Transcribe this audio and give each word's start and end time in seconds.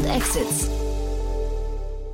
und 0.00 0.06
Exits. 0.06 0.70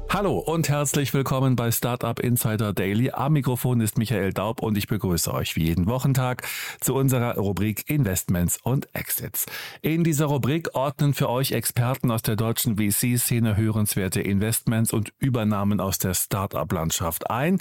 Hallo 0.09 0.39
und 0.39 0.69
herzlich 0.69 1.13
willkommen 1.15 1.57
bei 1.57 1.71
Startup 1.71 2.19
Insider 2.19 2.73
Daily. 2.73 3.11
Am 3.11 3.35
Mikrofon 3.35 3.81
ist 3.81 3.99
Michael 3.99 4.33
Daub 4.33 4.61
und 4.63 4.77
ich 4.77 4.89
begrüße 4.89 5.33
euch 5.33 5.55
wie 5.57 5.65
jeden 5.65 5.87
Wochentag 5.87 6.43
zu 6.81 6.95
unserer 6.95 7.37
Rubrik 7.37 7.89
Investments 7.89 8.59
und 8.63 8.89
Exits. 8.95 9.47
In 9.83 10.05
dieser 10.05 10.27
Rubrik 10.27 10.75
ordnen 10.75 11.15
für 11.15 11.29
euch 11.29 11.53
Experten 11.53 12.11
aus 12.11 12.23
der 12.23 12.35
deutschen 12.35 12.77
VC-Szene 12.77 13.57
hörenswerte 13.57 14.21
Investments 14.21 14.93
und 14.93 15.13
Übernahmen 15.19 15.81
aus 15.81 15.99
der 15.99 16.15
Startup-Landschaft 16.15 17.31
ein, 17.31 17.59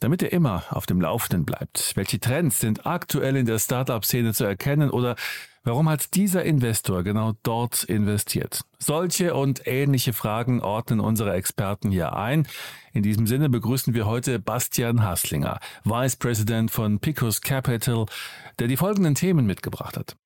damit 0.00 0.22
ihr 0.22 0.32
immer 0.32 0.64
auf 0.70 0.84
dem 0.86 1.00
Laufenden 1.00 1.46
bleibt. 1.46 1.92
Welche 1.94 2.20
Trends 2.20 2.60
sind 2.60 2.84
aktuell 2.84 3.36
in 3.36 3.46
der 3.46 3.58
Startup-Szene 3.58 4.34
zu 4.34 4.44
erkennen 4.44 4.90
oder 4.90 5.14
Warum 5.64 5.88
hat 5.88 6.14
dieser 6.14 6.44
Investor 6.44 7.04
genau 7.04 7.34
dort 7.44 7.84
investiert? 7.84 8.62
Solche 8.80 9.34
und 9.34 9.64
ähnliche 9.64 10.12
Fragen 10.12 10.60
ordnen 10.60 10.98
unsere 10.98 11.34
Experten 11.34 11.92
hier 11.92 12.16
ein. 12.16 12.48
In 12.92 13.04
diesem 13.04 13.28
Sinne 13.28 13.48
begrüßen 13.48 13.94
wir 13.94 14.06
heute 14.06 14.40
Bastian 14.40 15.04
Haslinger, 15.04 15.60
Vice 15.84 16.16
President 16.16 16.72
von 16.72 16.98
Picos 16.98 17.42
Capital, 17.42 18.06
der 18.58 18.66
die 18.66 18.76
folgenden 18.76 19.14
Themen 19.14 19.46
mitgebracht 19.46 19.96
hat. 19.96 20.16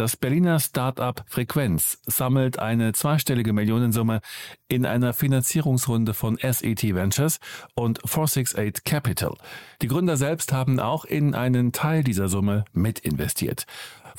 Das 0.00 0.16
Berliner 0.16 0.58
Start-up 0.58 1.24
Frequenz 1.28 1.98
sammelt 2.06 2.58
eine 2.58 2.94
zweistellige 2.94 3.52
Millionensumme 3.52 4.22
in 4.66 4.86
einer 4.86 5.12
Finanzierungsrunde 5.12 6.14
von 6.14 6.38
SET 6.38 6.94
Ventures 6.94 7.38
und 7.74 7.98
468 8.06 8.82
Capital. 8.84 9.34
Die 9.82 9.88
Gründer 9.88 10.16
selbst 10.16 10.54
haben 10.54 10.80
auch 10.80 11.04
in 11.04 11.34
einen 11.34 11.72
Teil 11.72 12.02
dieser 12.02 12.28
Summe 12.28 12.64
mitinvestiert. 12.72 13.66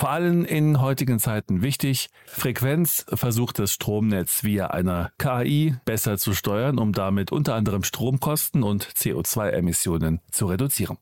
Vor 0.02 0.10
allem 0.10 0.46
in 0.46 0.82
heutigen 0.82 1.20
Zeiten 1.20 1.62
wichtig, 1.62 2.10
Frequenz 2.26 3.06
versucht 3.14 3.60
das 3.60 3.74
Stromnetz 3.74 4.44
via 4.44 4.66
einer 4.72 5.12
KI 5.20 5.76
besser 5.86 6.18
zu 6.18 6.34
steuern, 6.34 6.80
um 6.80 6.92
damit 6.92 7.32
unter 7.32 7.54
anderem 7.54 7.84
Stromkosten 7.84 8.64
und 8.64 8.84
CO2-Emissionen 8.84 10.20
zu 10.32 10.48
reduzieren. 10.48 10.98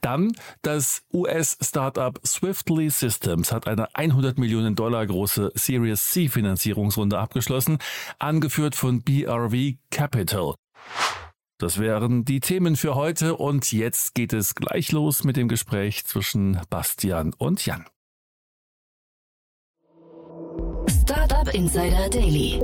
Dann 0.00 0.32
das 0.62 1.02
US-Startup 1.12 2.18
Swiftly 2.26 2.88
Systems 2.88 3.52
hat 3.52 3.66
eine 3.66 3.94
100 3.94 4.38
Millionen 4.38 4.74
Dollar 4.76 5.06
große 5.06 5.52
Series 5.54 6.08
C 6.08 6.28
Finanzierungsrunde 6.28 7.18
abgeschlossen, 7.18 7.76
angeführt 8.18 8.76
von 8.76 9.02
BRV 9.02 9.74
Capital. 9.90 10.54
Das 11.58 11.78
wären 11.78 12.24
die 12.24 12.40
Themen 12.40 12.76
für 12.76 12.94
heute 12.94 13.36
und 13.36 13.70
jetzt 13.72 14.14
geht 14.14 14.32
es 14.32 14.54
gleich 14.54 14.90
los 14.90 15.22
mit 15.22 15.36
dem 15.36 15.48
Gespräch 15.48 16.06
zwischen 16.06 16.58
Bastian 16.70 17.34
und 17.36 17.66
Jan. 17.66 17.84
Startup 20.88 21.52
Insider 21.54 22.08
Daily. 22.10 22.60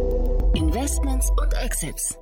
Investments 0.54 1.30
und 1.30 1.52
Exits. 1.62 2.18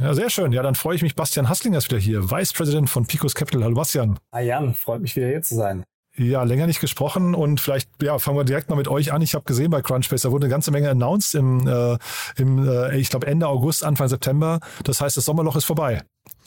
Ja, 0.00 0.14
sehr 0.14 0.30
schön. 0.30 0.52
Ja, 0.52 0.62
dann 0.62 0.74
freue 0.74 0.96
ich 0.96 1.02
mich. 1.02 1.14
Bastian 1.14 1.48
Hasslinger 1.48 1.78
ist 1.78 1.90
wieder 1.90 2.00
hier, 2.00 2.30
Vice 2.30 2.52
President 2.52 2.88
von 2.88 3.06
Picos 3.06 3.34
Capital. 3.34 3.62
Hallo 3.64 3.74
Bastian. 3.74 4.18
Hi 4.32 4.46
Jan, 4.46 4.74
freut 4.74 5.02
mich 5.02 5.14
wieder 5.16 5.26
hier 5.26 5.42
zu 5.42 5.54
sein. 5.54 5.84
Ja, 6.16 6.42
länger 6.42 6.66
nicht 6.66 6.80
gesprochen 6.80 7.34
und 7.34 7.60
vielleicht 7.60 7.88
ja, 8.02 8.18
fangen 8.18 8.36
wir 8.36 8.44
direkt 8.44 8.68
mal 8.68 8.76
mit 8.76 8.88
euch 8.88 9.12
an. 9.12 9.22
Ich 9.22 9.34
habe 9.34 9.44
gesehen 9.44 9.70
bei 9.70 9.80
Crunchbase, 9.80 10.28
da 10.28 10.32
wurde 10.32 10.44
eine 10.44 10.50
ganze 10.50 10.70
Menge 10.70 10.90
announced 10.90 11.34
im, 11.34 11.66
äh, 11.66 11.96
im 12.36 12.68
äh, 12.68 12.98
ich 12.98 13.08
glaube 13.08 13.26
Ende 13.26 13.48
August, 13.48 13.82
Anfang 13.82 14.08
September. 14.08 14.60
Das 14.84 15.00
heißt, 15.00 15.16
das 15.16 15.24
Sommerloch 15.24 15.56
ist 15.56 15.64
vorbei. 15.64 16.02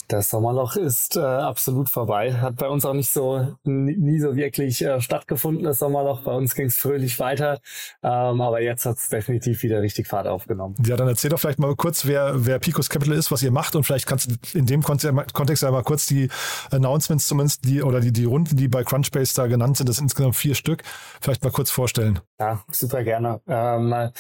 Das 0.08 0.30
Sommerloch 0.30 0.76
ist 0.76 1.18
äh, 1.18 1.22
absolut 1.22 1.90
vorbei. 1.90 2.34
Hat 2.34 2.58
bei 2.58 2.68
uns 2.68 2.86
auch 2.86 2.94
nicht 2.94 3.10
so 3.10 3.56
nie 3.64 4.20
so 4.20 4.36
wirklich 4.36 4.84
äh, 4.84 5.02
stattgefunden, 5.02 5.64
das 5.64 5.80
Sommerloch. 5.80 6.22
Bei 6.22 6.34
uns 6.34 6.54
ging 6.56 6.68
es 6.68 6.78
fröhlich 6.78 7.20
weiter. 7.20 7.60
Ähm, 8.04 8.42
aber 8.42 8.62
jetzt 8.62 8.86
hat 8.86 8.98
es 8.98 9.10
definitiv 9.10 9.64
wieder 9.64 9.82
richtig 9.82 10.08
Fahrt 10.08 10.28
aufgenommen. 10.28 10.76
Ja, 10.86 10.96
dann 10.96 11.08
erzähl 11.08 11.30
doch 11.30 11.40
vielleicht 11.40 11.60
mal 11.60 11.76
kurz, 11.76 12.06
wer, 12.06 12.46
wer 12.46 12.60
Picos 12.60 12.90
Capital 12.90 13.16
ist, 13.16 13.32
was 13.32 13.42
ihr 13.42 13.52
macht 13.52 13.76
und 13.76 13.84
vielleicht 13.84 14.06
kannst 14.06 14.30
du 14.30 14.58
in 14.58 14.66
dem 14.66 14.84
Kontext 14.84 15.64
einmal 15.64 15.84
kurz 15.84 16.06
die 16.06 16.30
Announcements 16.72 17.28
zumindest, 17.28 17.66
die 17.66 17.82
oder 17.82 18.00
die, 18.00 18.12
die 18.12 18.26
Runden, 18.26 18.56
die 18.56 18.68
bei 18.68 18.84
Crunchbase 18.84 19.36
da 19.36 19.48
genannt 19.48 19.78
sind, 19.78 19.90
das 19.90 19.98
sind 19.98 20.06
insgesamt 20.06 20.36
vier 20.36 20.56
Stück, 20.56 20.84
vielleicht 21.22 21.44
mal 21.44 21.52
kurz 21.52 21.72
vorstellen. 21.72 22.20
Ja, 22.40 22.64
super 22.72 23.04
gerne. 23.04 23.42
Ähm, 23.48 24.12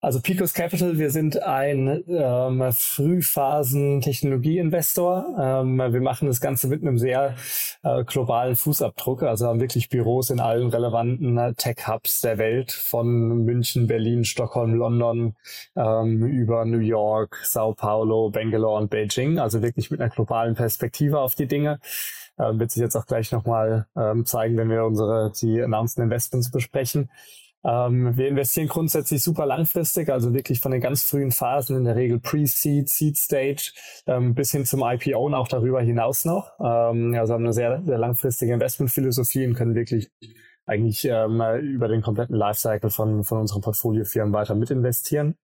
also 0.00 0.20
Picos 0.20 0.54
Capital, 0.54 0.98
wir 0.98 1.10
sind 1.10 1.42
ein 1.42 2.02
ähm, 2.08 2.72
Frühphasen-Technologie-Investor. 2.72 5.36
Ähm, 5.38 5.76
wir 5.76 6.00
machen 6.00 6.26
das 6.26 6.40
Ganze 6.40 6.68
mit 6.68 6.80
einem 6.80 6.96
sehr 6.96 7.34
äh, 7.82 8.02
globalen 8.04 8.56
Fußabdruck, 8.56 9.22
also 9.22 9.46
haben 9.46 9.60
wirklich 9.60 9.90
Büros 9.90 10.30
in 10.30 10.40
allen 10.40 10.70
relevanten 10.70 11.36
äh, 11.36 11.52
Tech-Hubs 11.52 12.22
der 12.22 12.38
Welt, 12.38 12.72
von 12.72 13.44
München, 13.44 13.86
Berlin, 13.86 14.24
Stockholm, 14.24 14.72
London 14.74 15.36
ähm, 15.76 16.24
über 16.24 16.64
New 16.64 16.78
York, 16.78 17.38
Sao 17.44 17.74
Paulo, 17.74 18.30
Bangalore 18.30 18.80
und 18.80 18.88
Beijing. 18.88 19.38
Also 19.38 19.60
wirklich 19.60 19.90
mit 19.90 20.00
einer 20.00 20.08
globalen 20.08 20.54
Perspektive 20.54 21.20
auf 21.20 21.34
die 21.34 21.46
Dinge. 21.46 21.78
Ähm, 22.38 22.58
wird 22.58 22.70
sich 22.70 22.80
jetzt 22.80 22.96
auch 22.96 23.04
gleich 23.04 23.32
nochmal 23.32 23.86
ähm, 23.94 24.24
zeigen, 24.24 24.56
wenn 24.56 24.70
wir 24.70 24.86
unsere 24.86 25.30
die 25.38 25.60
announced 25.60 25.98
Investments 25.98 26.50
besprechen. 26.50 27.10
Ähm, 27.64 28.16
wir 28.16 28.28
investieren 28.28 28.68
grundsätzlich 28.68 29.22
super 29.22 29.46
langfristig, 29.46 30.08
also 30.08 30.32
wirklich 30.32 30.60
von 30.60 30.72
den 30.72 30.80
ganz 30.80 31.02
frühen 31.02 31.30
Phasen, 31.30 31.76
in 31.76 31.84
der 31.84 31.96
Regel 31.96 32.18
Pre-Seed, 32.18 32.88
Seed 32.88 33.18
Stage, 33.18 33.72
ähm, 34.06 34.34
bis 34.34 34.52
hin 34.52 34.64
zum 34.64 34.82
IPO 34.82 35.26
und 35.26 35.34
auch 35.34 35.48
darüber 35.48 35.80
hinaus 35.82 36.24
noch. 36.24 36.52
Ähm, 36.60 37.14
also 37.18 37.34
haben 37.34 37.44
eine 37.44 37.52
sehr, 37.52 37.82
sehr 37.84 37.98
langfristige 37.98 38.54
Investmentphilosophie 38.54 39.46
und 39.46 39.54
können 39.54 39.74
wirklich 39.74 40.10
eigentlich 40.66 41.04
ähm, 41.04 41.42
über 41.62 41.88
den 41.88 42.00
kompletten 42.00 42.36
Lifecycle 42.36 42.90
von, 42.90 43.24
von 43.24 43.38
unseren 43.38 43.60
Portfoliofirmen 43.60 44.32
weiter 44.32 44.54
mitinvestieren 44.54 45.36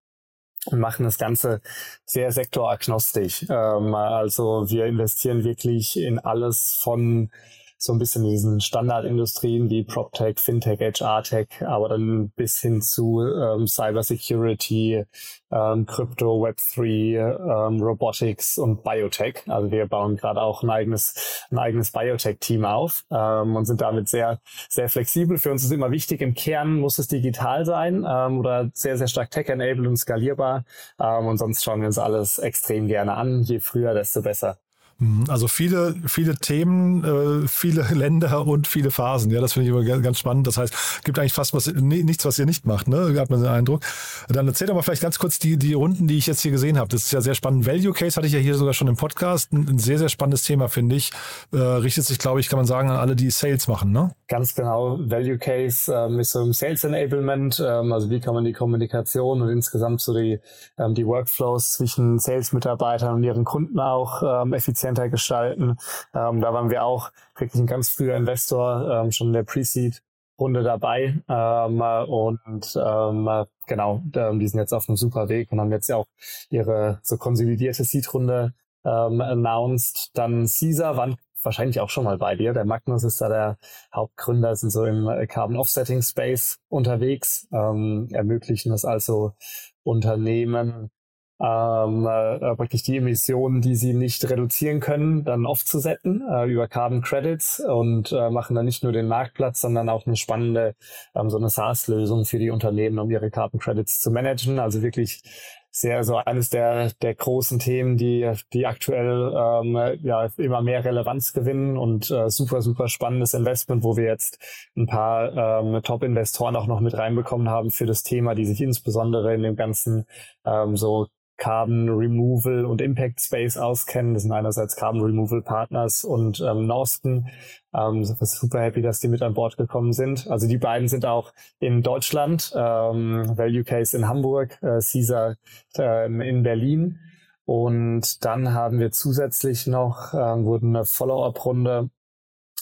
und 0.67 0.79
machen 0.79 1.03
das 1.03 1.17
Ganze 1.17 1.61
sehr 2.05 2.31
sektoragnostisch. 2.31 3.45
Ähm, 3.49 3.93
also 3.95 4.69
wir 4.69 4.85
investieren 4.85 5.43
wirklich 5.43 5.97
in 5.97 6.19
alles 6.19 6.79
von 6.81 7.29
so 7.77 7.93
ein 7.93 7.99
bisschen 7.99 8.23
diesen 8.23 8.61
Standardindustrien 8.61 9.69
wie 9.69 9.83
PropTech, 9.83 10.39
FinTech, 10.39 10.79
HR-Tech, 10.79 11.47
aber 11.65 11.89
dann 11.89 12.29
bis 12.35 12.59
hin 12.59 12.81
zu 12.81 13.21
ähm, 13.21 13.67
Cybersecurity, 13.67 15.05
ähm, 15.51 15.85
Crypto, 15.85 16.43
Web3, 16.43 17.67
ähm, 17.67 17.81
Robotics 17.81 18.57
und 18.57 18.83
Biotech. 18.83 19.43
Also 19.47 19.71
wir 19.71 19.87
bauen 19.87 20.15
gerade 20.15 20.41
auch 20.41 20.63
ein 20.63 20.69
eigenes, 20.69 21.45
ein 21.51 21.59
eigenes 21.59 21.91
Biotech-Team 21.91 22.65
auf 22.65 23.05
ähm, 23.11 23.55
und 23.55 23.65
sind 23.65 23.81
damit 23.81 24.09
sehr, 24.09 24.39
sehr 24.69 24.89
flexibel. 24.89 25.37
Für 25.37 25.51
uns 25.51 25.63
ist 25.63 25.71
immer 25.71 25.91
wichtig, 25.91 26.21
im 26.21 26.33
Kern 26.33 26.79
muss 26.79 26.97
es 26.97 27.07
digital 27.07 27.65
sein 27.65 28.05
ähm, 28.07 28.39
oder 28.39 28.69
sehr, 28.73 28.97
sehr 28.97 29.07
stark 29.07 29.31
tech-enabled 29.31 29.87
und 29.87 29.97
skalierbar. 29.97 30.63
Ähm, 30.99 31.27
und 31.27 31.37
sonst 31.37 31.63
schauen 31.63 31.81
wir 31.81 31.87
uns 31.87 31.97
alles 31.97 32.39
extrem 32.39 32.87
gerne 32.87 33.15
an. 33.15 33.43
Je 33.43 33.59
früher, 33.59 33.93
desto 33.93 34.21
besser. 34.21 34.64
Mhm. 34.97 35.25
Also 35.27 35.49
viele, 35.49 35.93
viele 36.07 36.35
Themen, 36.35 37.03
äh, 37.03 37.47
viele 37.47 37.81
Länder 37.93 38.45
und 38.47 38.67
viele 38.67 38.91
Phasen. 38.91 39.29
Ja, 39.31 39.41
das 39.41 39.53
finde 39.53 39.69
ich 39.69 39.75
immer 39.75 39.99
ganz 39.99 40.19
spannend. 40.19 40.47
Das 40.47 40.57
heißt, 40.57 41.03
gibt 41.03 41.19
eigentlich 41.19 41.33
fast 41.33 41.53
was, 41.53 41.67
nichts, 41.67 42.23
was 42.23 42.39
ihr 42.39 42.45
nicht 42.45 42.65
macht, 42.65 42.87
ne? 42.87 43.13
Hat 43.19 43.29
man 43.29 43.41
den 43.41 43.49
Eindruck. 43.49 43.81
Dann 44.29 44.47
erzähl 44.47 44.67
doch 44.67 44.75
mal 44.75 44.83
vielleicht 44.83 45.01
ganz 45.01 45.19
kurz 45.19 45.37
die, 45.37 45.57
die 45.57 45.73
Runden, 45.73 46.07
die 46.07 46.17
ich 46.17 46.27
jetzt 46.27 46.41
hier 46.41 46.51
gesehen 46.51 46.77
habe. 46.77 46.87
Das 46.89 47.03
ist 47.03 47.11
ja 47.11 47.19
sehr 47.19 47.35
spannend. 47.35 47.65
Value 47.65 47.91
Case 47.91 48.15
hatte 48.15 48.27
ich 48.27 48.33
ja 48.33 48.39
hier 48.39 48.55
sogar 48.55 48.73
schon 48.73 48.87
im 48.87 48.95
Podcast. 48.95 49.51
Ein, 49.51 49.77
sehr, 49.79 49.99
sehr 49.99 50.09
spannendes 50.09 50.43
Thema, 50.43 50.69
finde 50.69 50.95
ich. 50.95 51.11
Äh, 51.51 51.57
richtet 51.57 52.05
sich, 52.05 52.17
glaube 52.17 52.39
ich, 52.39 52.47
kann 52.47 52.57
man 52.57 52.65
sagen, 52.65 52.89
an 52.89 52.95
alle, 52.95 53.15
die 53.15 53.29
Sales 53.31 53.67
machen, 53.67 53.91
ne? 53.91 54.11
Ganz 54.29 54.55
genau. 54.55 54.97
Value 54.99 55.37
Case 55.37 55.93
ähm, 55.93 56.19
ist 56.19 56.31
so 56.31 56.41
im 56.41 56.53
Sales 56.53 56.85
Enablement. 56.85 57.61
Ähm, 57.65 57.91
also 57.91 58.09
wie 58.09 58.21
kann 58.21 58.33
man 58.33 58.45
die 58.45 58.53
Kommunikation 58.53 59.41
und 59.41 59.49
insgesamt 59.49 59.99
so 59.99 60.13
die, 60.13 60.39
ähm, 60.77 60.95
die 60.95 61.05
Workflows 61.05 61.73
zwischen 61.73 62.17
Sales-Mitarbeitern 62.17 63.15
und 63.15 63.23
ihren 63.23 63.43
Kunden 63.43 63.79
auch 63.79 64.23
ähm, 64.23 64.53
effizient 64.53 64.84
effizienter 64.85 65.09
gestalten. 65.09 65.77
Ähm, 66.13 66.41
da 66.41 66.53
waren 66.53 66.69
wir 66.69 66.83
auch 66.83 67.11
wirklich 67.37 67.61
ein 67.61 67.67
ganz 67.67 67.89
früher 67.89 68.15
Investor, 68.15 69.03
ähm, 69.03 69.11
schon 69.11 69.27
in 69.27 69.33
der 69.33 69.43
Pre-Seed 69.43 70.01
Runde 70.37 70.63
dabei 70.63 71.15
ähm, 71.29 71.81
und 71.81 72.75
ähm, 72.75 73.45
genau, 73.67 74.01
die 74.03 74.47
sind 74.49 74.59
jetzt 74.59 74.73
auf 74.73 74.89
einem 74.89 74.97
super 74.97 75.29
Weg 75.29 75.49
und 75.49 75.61
haben 75.61 75.71
jetzt 75.71 75.87
ja 75.87 75.95
auch 75.95 76.07
ihre 76.49 76.99
so 77.03 77.15
konsolidierte 77.15 77.85
Seed-Runde 77.85 78.53
ähm, 78.83 79.21
announced. 79.21 80.11
Dann 80.13 80.45
Caesar 80.45 80.97
waren 80.97 81.15
wahrscheinlich 81.41 81.79
auch 81.79 81.89
schon 81.89 82.03
mal 82.03 82.17
bei 82.17 82.35
dir. 82.35 82.51
Der 82.51 82.65
Magnus 82.65 83.05
ist 83.05 83.21
da 83.21 83.29
der 83.29 83.57
Hauptgründer, 83.93 84.57
sind 84.57 84.71
so 84.71 84.83
im 84.83 85.09
Carbon 85.29 85.55
Offsetting 85.55 86.01
Space 86.01 86.57
unterwegs, 86.67 87.47
ähm, 87.53 88.09
ermöglichen 88.11 88.73
es 88.73 88.83
also 88.83 89.35
Unternehmen 89.83 90.91
ähm, 91.39 92.05
äh, 92.05 92.55
praktisch 92.55 92.83
die 92.83 92.97
Emissionen, 92.97 93.61
die 93.61 93.75
sie 93.75 93.93
nicht 93.93 94.29
reduzieren 94.29 94.79
können, 94.79 95.25
dann 95.25 95.45
offzusetten 95.45 96.23
äh, 96.29 96.45
über 96.45 96.67
Carbon 96.67 97.01
Credits 97.01 97.59
und 97.59 98.11
äh, 98.13 98.29
machen 98.29 98.55
dann 98.55 98.65
nicht 98.65 98.83
nur 98.83 98.93
den 98.93 99.07
Marktplatz, 99.07 99.61
sondern 99.61 99.89
auch 99.89 100.05
eine 100.05 100.15
spannende 100.15 100.75
ähm, 101.13 101.29
so 101.29 101.37
eine 101.37 101.49
SaaS-Lösung 101.49 102.25
für 102.25 102.39
die 102.39 102.51
Unternehmen, 102.51 102.99
um 102.99 103.11
ihre 103.11 103.31
Carbon 103.31 103.59
Credits 103.59 103.99
zu 103.99 104.11
managen. 104.11 104.59
Also 104.59 104.81
wirklich 104.81 105.23
sehr 105.71 106.05
so 106.05 106.15
eines 106.15 106.49
der, 106.49 106.91
der 107.01 107.15
großen 107.15 107.59
Themen, 107.59 107.97
die, 107.97 108.31
die 108.53 108.65
aktuell 108.65 109.33
ähm, 109.35 109.99
ja 110.03 110.29
immer 110.37 110.61
mehr 110.61 110.85
Relevanz 110.85 111.33
gewinnen 111.33 111.77
und 111.77 112.09
äh, 112.11 112.29
super, 112.29 112.61
super 112.61 112.87
spannendes 112.87 113.33
Investment, 113.33 113.83
wo 113.83 113.97
wir 113.97 114.05
jetzt 114.05 114.39
ein 114.77 114.87
paar 114.87 115.61
ähm, 115.61 115.81
Top-Investoren 115.83 116.55
auch 116.55 116.67
noch 116.67 116.79
mit 116.79 116.97
reinbekommen 116.97 117.49
haben 117.49 117.71
für 117.71 117.85
das 117.85 118.03
Thema, 118.03 118.35
die 118.35 118.45
sich 118.45 118.61
insbesondere 118.61 119.35
in 119.35 119.43
dem 119.43 119.57
ganzen 119.57 120.05
ähm, 120.45 120.77
so 120.77 121.07
Carbon 121.37 121.89
Removal 121.89 122.65
und 122.65 122.81
Impact 122.81 123.19
Space 123.19 123.57
auskennen. 123.57 124.13
Das 124.13 124.23
sind 124.23 124.31
einerseits 124.31 124.75
Carbon 124.75 125.01
Removal 125.01 125.41
Partners 125.41 126.03
und 126.03 126.39
ähm, 126.39 126.65
Norston. 126.65 127.27
Ähm, 127.73 128.03
super 128.03 128.61
happy, 128.61 128.81
dass 128.81 128.99
die 128.99 129.07
mit 129.07 129.21
an 129.21 129.33
Bord 129.33 129.57
gekommen 129.57 129.91
sind. 129.91 130.27
Also 130.27 130.47
die 130.47 130.57
beiden 130.57 130.87
sind 130.87 131.05
auch 131.05 131.33
in 131.59 131.81
Deutschland, 131.81 132.53
ähm, 132.55 133.37
Value 133.37 133.63
Case 133.63 133.95
in 133.97 134.07
Hamburg, 134.07 134.57
äh, 134.61 134.79
Caesar 134.79 135.35
ähm, 135.77 136.21
in 136.21 136.43
Berlin. 136.43 136.99
Und 137.45 138.25
dann 138.25 138.53
haben 138.53 138.79
wir 138.79 138.91
zusätzlich 138.91 139.67
noch, 139.67 140.13
ähm, 140.13 140.45
wurde 140.45 140.65
eine 140.65 140.85
Follow-up-Runde 140.85 141.89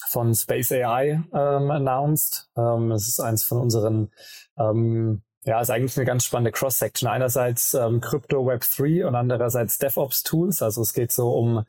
von 0.09 0.35
Space 0.35 0.71
AI 0.71 1.23
ähm, 1.33 1.71
announced. 1.71 2.49
Ähm, 2.57 2.89
das 2.89 3.07
ist 3.07 3.19
eins 3.19 3.43
von 3.43 3.59
unseren 3.59 4.11
ähm, 4.57 5.21
ja, 5.45 5.59
ist 5.59 5.69
eigentlich 5.69 5.97
eine 5.97 6.05
ganz 6.05 6.25
spannende 6.25 6.51
Cross-Section. 6.51 7.09
Einerseits 7.09 7.73
ähm, 7.73 7.99
Crypto 7.99 8.45
Web 8.45 8.63
3 8.77 9.05
und 9.05 9.15
andererseits 9.15 9.77
DevOps 9.77 10.23
Tools. 10.23 10.61
Also 10.61 10.81
es 10.81 10.93
geht 10.93 11.11
so 11.11 11.31
um, 11.31 11.65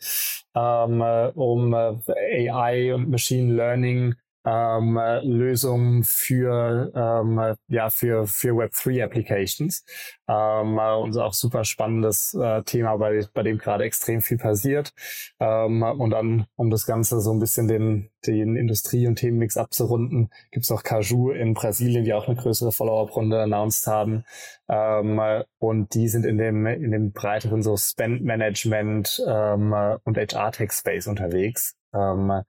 ähm, 0.54 1.00
äh, 1.00 1.28
um 1.34 1.74
äh, 1.74 2.50
AI 2.50 2.94
und 2.94 3.10
Machine 3.10 3.54
Learning 3.54 4.14
ähm, 4.44 5.00
Lösungen 5.22 6.04
für 6.04 6.92
ähm, 6.94 7.56
ja 7.68 7.90
für 7.90 8.26
für 8.26 8.52
Web3 8.52 9.04
Applications. 9.04 9.84
Ähm, 10.28 10.78
und 10.78 11.16
auch 11.18 11.34
super 11.34 11.64
spannendes 11.64 12.34
äh, 12.34 12.62
Thema, 12.62 12.96
bei, 12.96 13.26
bei 13.34 13.42
dem 13.42 13.58
gerade 13.58 13.84
extrem 13.84 14.22
viel 14.22 14.38
passiert. 14.38 14.92
Ähm, 15.40 15.82
und 15.82 16.10
dann 16.10 16.46
um 16.56 16.70
das 16.70 16.86
Ganze 16.86 17.20
so 17.20 17.32
ein 17.32 17.40
bisschen 17.40 17.68
den 17.68 18.10
den 18.26 18.56
Industrie- 18.56 19.06
und 19.06 19.16
Themenmix 19.16 19.58
abzurunden, 19.58 20.30
gibt's 20.50 20.70
auch 20.70 20.82
Caju 20.82 21.30
in 21.30 21.52
Brasilien, 21.52 22.04
die 22.04 22.14
auch 22.14 22.26
eine 22.26 22.36
größere 22.36 22.72
Follow-up-Runde 22.72 23.42
announced 23.42 23.86
haben. 23.86 24.24
Ähm, 24.68 25.20
und 25.58 25.94
die 25.94 26.08
sind 26.08 26.24
in 26.24 26.38
dem 26.38 26.66
in 26.66 26.90
dem 26.90 27.12
breiteren 27.12 27.62
so 27.62 27.76
Spend 27.76 28.24
Management 28.24 29.22
ähm, 29.26 29.74
und 30.04 30.16
HR 30.16 30.52
Tech 30.52 30.72
Space 30.72 31.06
unterwegs. 31.06 31.76
Ähm, 31.94 32.42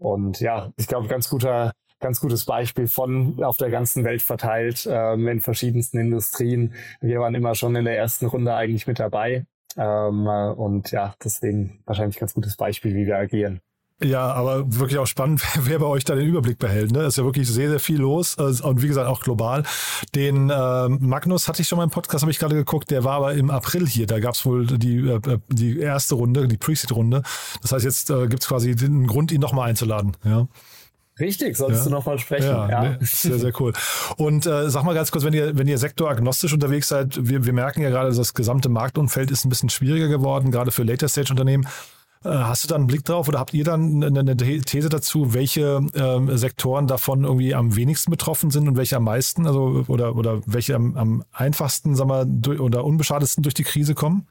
und 0.00 0.40
ja, 0.40 0.72
ich 0.76 0.86
glaube, 0.88 1.08
ganz 1.08 1.28
guter, 1.28 1.72
ganz 2.00 2.20
gutes 2.20 2.46
Beispiel 2.46 2.88
von 2.88 3.42
auf 3.44 3.58
der 3.58 3.70
ganzen 3.70 4.02
Welt 4.04 4.22
verteilt, 4.22 4.88
ähm, 4.90 5.28
in 5.28 5.40
verschiedensten 5.40 5.98
Industrien. 5.98 6.74
Wir 7.00 7.20
waren 7.20 7.34
immer 7.34 7.54
schon 7.54 7.76
in 7.76 7.84
der 7.84 7.98
ersten 7.98 8.26
Runde 8.26 8.54
eigentlich 8.54 8.86
mit 8.86 8.98
dabei. 8.98 9.44
Ähm, 9.76 10.26
äh, 10.26 10.50
und 10.52 10.90
ja, 10.90 11.14
deswegen 11.22 11.82
wahrscheinlich 11.84 12.18
ganz 12.18 12.34
gutes 12.34 12.56
Beispiel, 12.56 12.94
wie 12.94 13.06
wir 13.06 13.18
agieren. 13.18 13.60
Ja, 14.02 14.32
aber 14.32 14.64
wirklich 14.78 14.98
auch 14.98 15.06
spannend, 15.06 15.42
wer 15.62 15.78
bei 15.78 15.86
euch 15.86 16.04
da 16.04 16.14
den 16.14 16.26
Überblick 16.26 16.58
behält. 16.58 16.90
Ne? 16.92 17.04
Ist 17.04 17.18
ja 17.18 17.24
wirklich 17.24 17.48
sehr, 17.48 17.68
sehr 17.68 17.80
viel 17.80 17.98
los 17.98 18.38
also, 18.38 18.66
und 18.66 18.82
wie 18.82 18.88
gesagt 18.88 19.06
auch 19.06 19.20
global. 19.20 19.64
Den 20.14 20.48
äh, 20.48 20.88
Magnus 20.88 21.48
hatte 21.48 21.60
ich 21.60 21.68
schon 21.68 21.76
mal 21.76 21.84
im 21.84 21.90
Podcast, 21.90 22.22
habe 22.22 22.30
ich 22.30 22.38
gerade 22.38 22.54
geguckt, 22.54 22.90
der 22.90 23.04
war 23.04 23.14
aber 23.14 23.34
im 23.34 23.50
April 23.50 23.86
hier. 23.86 24.06
Da 24.06 24.18
gab's 24.18 24.46
wohl 24.46 24.66
die, 24.66 24.98
äh, 25.08 25.38
die 25.48 25.78
erste 25.78 26.14
Runde, 26.14 26.48
die 26.48 26.56
Pre-Seed-Runde. 26.56 27.22
Das 27.60 27.72
heißt, 27.72 27.84
jetzt 27.84 28.10
äh, 28.10 28.26
gibt's 28.26 28.48
quasi 28.48 28.74
den 28.74 29.06
Grund, 29.06 29.32
ihn 29.32 29.40
nochmal 29.40 29.68
einzuladen. 29.68 30.16
Ja. 30.24 30.48
Richtig, 31.18 31.58
solltest 31.58 31.84
ja. 31.84 31.90
du 31.90 31.96
nochmal 31.96 32.18
sprechen. 32.18 32.46
Ja, 32.46 32.68
ja. 32.68 32.82
Nee, 32.82 32.96
sehr, 33.02 33.38
sehr 33.38 33.52
cool. 33.60 33.74
Und 34.16 34.46
äh, 34.46 34.70
sag 34.70 34.84
mal 34.84 34.94
ganz 34.94 35.10
kurz, 35.10 35.22
wenn 35.22 35.34
ihr, 35.34 35.58
wenn 35.58 35.68
ihr 35.68 35.76
sektoragnostisch 35.76 36.54
unterwegs 36.54 36.88
seid, 36.88 37.28
wir, 37.28 37.44
wir 37.44 37.52
merken 37.52 37.82
ja 37.82 37.90
gerade, 37.90 38.14
das 38.14 38.32
gesamte 38.32 38.70
Marktumfeld 38.70 39.30
ist 39.30 39.44
ein 39.44 39.50
bisschen 39.50 39.68
schwieriger 39.68 40.08
geworden, 40.08 40.50
gerade 40.50 40.70
für 40.70 40.82
Later-Stage-Unternehmen. 40.82 41.66
Äh, 42.22 42.28
hast 42.28 42.64
du 42.64 42.68
da 42.68 42.74
einen 42.74 42.86
Blick 42.86 43.04
drauf 43.04 43.28
oder 43.28 43.38
habt 43.38 43.54
ihr 43.54 43.64
dann 43.64 44.04
eine 44.04 44.36
These 44.36 44.90
dazu, 44.90 45.32
welche 45.32 45.80
ähm, 45.94 46.36
Sektoren 46.36 46.86
davon 46.86 47.24
irgendwie 47.24 47.54
am 47.54 47.76
wenigsten 47.76 48.10
betroffen 48.10 48.50
sind 48.50 48.68
und 48.68 48.76
welche 48.76 48.96
am 48.96 49.04
meisten, 49.04 49.46
also 49.46 49.84
oder, 49.88 50.14
oder 50.16 50.42
welche 50.44 50.74
am, 50.74 50.96
am 50.98 51.24
einfachsten, 51.32 51.96
sag 51.96 52.06
mal, 52.06 52.26
durch, 52.28 52.60
oder 52.60 52.84
unbeschadetsten 52.84 53.42
durch 53.42 53.54
die 53.54 53.64
Krise 53.64 53.94
kommen? 53.94 54.26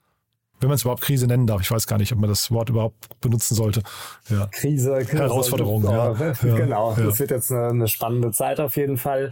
Wenn 0.59 0.67
man 0.67 0.75
es 0.75 0.81
überhaupt 0.81 1.01
Krise 1.01 1.25
nennen 1.25 1.47
darf. 1.47 1.61
Ich 1.61 1.71
weiß 1.71 1.87
gar 1.87 1.97
nicht, 1.97 2.11
ob 2.11 2.19
man 2.19 2.29
das 2.29 2.51
Wort 2.51 2.69
überhaupt 2.69 3.19
benutzen 3.21 3.55
sollte. 3.55 3.81
Ja. 4.29 4.47
Krise, 4.47 4.99
Krise 5.05 5.23
Herausforderung. 5.23 5.83
Ja. 5.85 6.13
ja. 6.13 6.33
Genau. 6.41 6.95
Ja. 6.95 7.05
Das 7.05 7.19
wird 7.19 7.31
jetzt 7.31 7.49
eine, 7.51 7.69
eine, 7.69 7.87
spannende 7.87 8.31
Zeit 8.31 8.59
auf 8.59 8.75
jeden 8.75 8.97
Fall. 8.97 9.31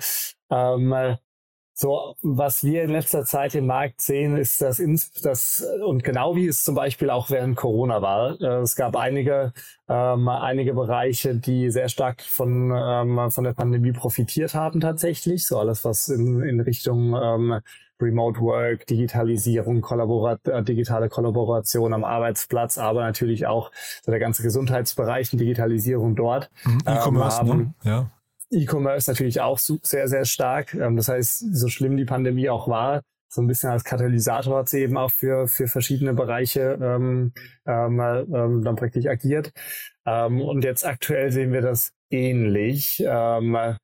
Ähm, 0.50 1.18
so, 1.80 2.16
was 2.24 2.64
wir 2.64 2.84
in 2.84 2.90
letzter 2.90 3.24
Zeit 3.24 3.54
im 3.54 3.68
Markt 3.68 4.02
sehen, 4.02 4.36
ist, 4.36 4.62
dass, 4.62 4.80
ins, 4.80 5.12
das 5.12 5.64
und 5.86 6.04
genau 6.04 6.36
wie 6.36 6.48
es 6.48 6.64
zum 6.64 6.74
Beispiel 6.74 7.12
auch 7.12 7.30
während 7.30 7.56
Corona 7.56 8.02
war, 8.02 8.42
äh, 8.42 8.62
es 8.62 8.76
gab 8.76 8.96
einige, 8.96 9.54
ähm, 9.88 10.28
einige 10.28 10.74
Bereiche, 10.74 11.36
die 11.36 11.70
sehr 11.70 11.88
stark 11.88 12.24
von, 12.24 12.74
ähm, 12.76 13.30
von 13.30 13.44
der 13.44 13.54
Pandemie 13.54 13.92
profitiert 13.92 14.56
haben 14.56 14.80
tatsächlich. 14.80 15.46
So 15.46 15.60
alles, 15.60 15.86
was 15.86 16.10
in, 16.10 16.42
in 16.42 16.62
Richtung 16.62 17.14
ähm, 17.14 17.60
Remote 18.02 18.40
Work, 18.42 18.88
Digitalisierung, 18.88 19.82
Kollaborat 19.82 20.48
äh, 20.48 20.64
digitale 20.64 21.10
Kollaboration 21.10 21.94
am 21.94 22.04
Arbeitsplatz, 22.04 22.80
aber 22.80 23.02
natürlich 23.02 23.46
auch 23.46 23.72
so 24.04 24.12
der 24.12 24.20
ganze 24.20 24.42
Gesundheitsbereich 24.42 25.32
und 25.32 25.38
Digitalisierung 25.38 26.16
dort. 26.16 26.50
Mhm, 26.66 26.80
E-Commerce, 26.88 27.42
ähm, 27.42 27.48
ne? 27.48 27.74
ja. 27.84 28.12
E-Commerce 28.52 29.10
natürlich 29.10 29.42
auch 29.42 29.60
sehr, 29.60 30.08
sehr 30.08 30.26
stark. 30.26 30.74
Ähm, 30.74 30.96
das 30.98 31.08
heißt, 31.08 31.56
so 31.56 31.68
schlimm 31.68 31.98
die 31.98 32.06
Pandemie 32.06 32.50
auch 32.50 32.68
war, 32.68 33.02
so 33.30 33.42
ein 33.42 33.48
bisschen 33.48 33.70
als 33.70 33.84
Katalysator 33.84 34.60
hat 34.60 34.70
sie 34.70 34.82
eben 34.82 34.98
auch 34.98 35.12
für, 35.12 35.48
für 35.48 35.68
verschiedene 35.68 36.14
Bereiche 36.14 36.80
ähm, 36.82 37.34
ähm, 37.66 38.00
ähm, 38.00 38.64
dann 38.64 38.76
praktisch 38.76 39.06
agiert. 39.06 39.52
Ähm, 40.06 40.42
und 40.42 40.64
jetzt 40.64 40.86
aktuell 40.86 41.32
sehen 41.32 41.52
wir 41.52 41.62
das 41.62 41.92
ähnlich. 42.10 43.04
Ähm, 43.06 43.76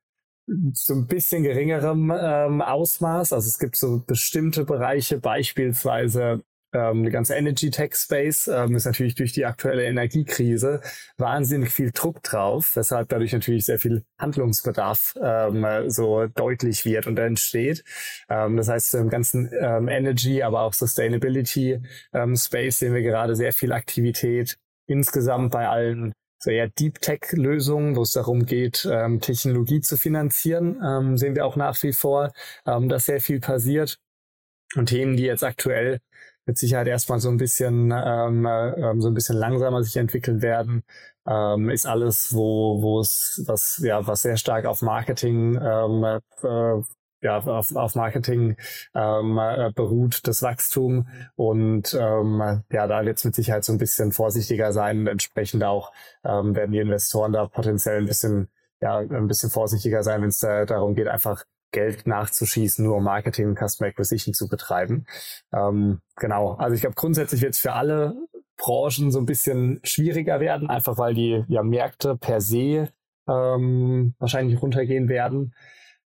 so 0.74 0.94
ein 0.94 1.07
bisschen 1.07 1.44
geringerem 1.44 2.12
ähm, 2.18 2.62
Ausmaß. 2.62 3.33
Also 3.33 3.48
es 3.48 3.60
gibt 3.60 3.75
so 3.75 4.04
bestimmte 4.06 4.65
Bereiche, 4.65 5.19
beispielsweise 5.19 6.42
ähm, 6.74 7.04
die 7.04 7.12
ganze 7.12 7.36
Energy 7.36 7.70
Tech 7.70 7.96
Space 7.96 8.48
ähm, 8.48 8.75
ist 8.75 8.86
natürlich 8.86 9.16
durch 9.16 9.31
die 9.31 9.46
aktuelle 9.46 9.84
Energiekrise 9.84 10.81
wahnsinnig 11.18 11.70
viel 11.70 11.92
Druck 11.92 12.24
drauf, 12.24 12.75
weshalb 12.75 13.10
dadurch 13.10 13.34
natürlich 13.34 13.66
sehr 13.66 13.80
viel 13.80 14.04
Handlungsbedarf 14.18 15.16
ähm, 15.22 15.90
so 15.90 16.28
deutlich 16.28 16.86
wird 16.86 17.08
und 17.08 17.20
entsteht. 17.20 17.84
Ähm, 18.30 18.58
das 18.58 18.70
heißt, 18.70 18.96
im 18.96 19.10
ganzen 19.10 19.52
ähm, 19.62 19.88
Energy, 19.88 20.44
aber 20.44 20.62
auch 20.62 20.74
Sustainability 20.74 21.80
ähm, 22.14 22.36
Space 22.36 22.80
sehen 22.80 22.94
wir 22.94 23.02
gerade 23.02 23.36
sehr 23.36 23.53
viel 23.53 23.72
Aktivität 23.72 24.58
insgesamt 24.88 25.51
bei 25.51 25.68
allen 25.68 26.13
so 26.44 26.51
eher 26.51 26.68
Deep 26.68 27.00
Tech 27.00 27.22
Lösungen, 27.32 27.96
wo 27.96 28.01
es 28.01 28.12
darum 28.12 28.46
geht, 28.46 28.88
ähm, 28.92 29.22
Technologie 29.22 29.80
zu 29.80 29.96
finanzieren, 29.96 30.82
ähm, 30.86 31.18
sehen 31.18 31.36
wir 31.36 31.46
auch 31.46 31.56
nach 31.56 31.82
wie 31.84 31.94
vor, 31.94 32.34
ähm, 32.65 32.89
dass 32.89 33.06
sehr 33.06 33.22
viel 33.22 33.39
passiert. 33.39 33.98
Und 34.75 34.88
Themen, 34.88 35.15
die 35.15 35.24
jetzt 35.24 35.44
aktuell 35.44 36.00
mit 36.46 36.58
Sicherheit 36.58 36.88
erstmal 36.88 37.20
so 37.20 37.30
ein 37.30 37.38
bisschen 37.38 37.92
ähm, 37.96 38.46
äh, 38.46 39.00
so 39.00 39.08
ein 39.08 39.14
bisschen 39.14 39.38
langsamer 39.38 39.84
sich 39.84 39.98
entwickeln 39.98 40.42
werden, 40.42 40.84
ähm, 41.28 41.70
ist 41.70 41.86
alles, 41.86 42.34
wo 42.34 42.82
wo 42.82 43.00
es 43.00 43.44
was 43.46 43.82
ja 43.84 44.06
was 44.08 44.22
sehr 44.22 44.38
stark 44.38 44.66
auf 44.66 44.82
Marketing 44.82 45.60
ähm, 45.62 46.04
äh, 46.44 46.82
ja, 47.24 47.38
auf, 47.38 47.74
auf 47.76 47.96
Marketing 47.96 48.58
ähm, 48.94 49.38
äh, 49.40 49.72
beruht 49.74 50.28
das 50.28 50.42
Wachstum. 50.42 51.08
Und 51.36 51.94
ähm, 51.98 52.64
ja, 52.70 52.88
da 52.88 53.06
wird 53.06 53.18
es 53.18 53.24
mit 53.24 53.34
Sicherheit 53.34 53.64
so 53.64 53.72
ein 53.72 53.78
bisschen 53.78 54.12
vorsichtiger 54.12 54.74
sein. 54.74 55.00
Und 55.00 55.08
entsprechend 55.08 55.64
auch 55.64 55.94
ähm, 56.26 56.54
werden 56.56 56.72
die 56.74 56.80
Investoren 56.80 57.32
da 57.32 57.48
potenziell 57.48 58.00
ein 58.00 58.06
bisschen 58.08 58.50
ja 58.82 58.98
ein 58.98 59.28
bisschen 59.28 59.50
vorsichtiger 59.50 60.04
sein, 60.04 60.22
wenn 60.22 60.30
es 60.30 60.40
da 60.40 60.66
darum 60.66 60.96
geht, 60.96 61.08
einfach 61.08 61.46
Geld 61.74 62.08
nachzuschießen, 62.08 62.86
nur 62.86 62.96
um 62.98 63.03
Marketing 63.03 63.50
und 63.50 63.60
Customer 63.60 63.89
Acquisition 63.89 64.34
zu 64.34 64.48
betreiben. 64.48 65.06
Ähm, 65.51 66.00
genau. 66.15 66.53
Also 66.53 66.75
ich 66.75 66.82
glaube, 66.82 66.96
grundsätzlich 66.96 67.42
wird 67.42 67.53
es 67.53 67.60
für 67.60 67.74
alle 67.74 68.15
Branchen 68.56 69.12
so 69.12 69.20
ein 69.20 69.25
bisschen 69.25 69.82
schwieriger 69.84 70.39
werden, 70.39 70.70
einfach 70.70 70.98
weil 70.98 71.13
die 71.13 71.44
ja, 71.50 71.63
Märkte 71.63 72.15
per 72.15 72.39
se 72.39 72.89
ähm, 73.27 74.15
wahrscheinlich 74.20 74.62
runtergehen 74.62 75.10
werden. 75.10 75.53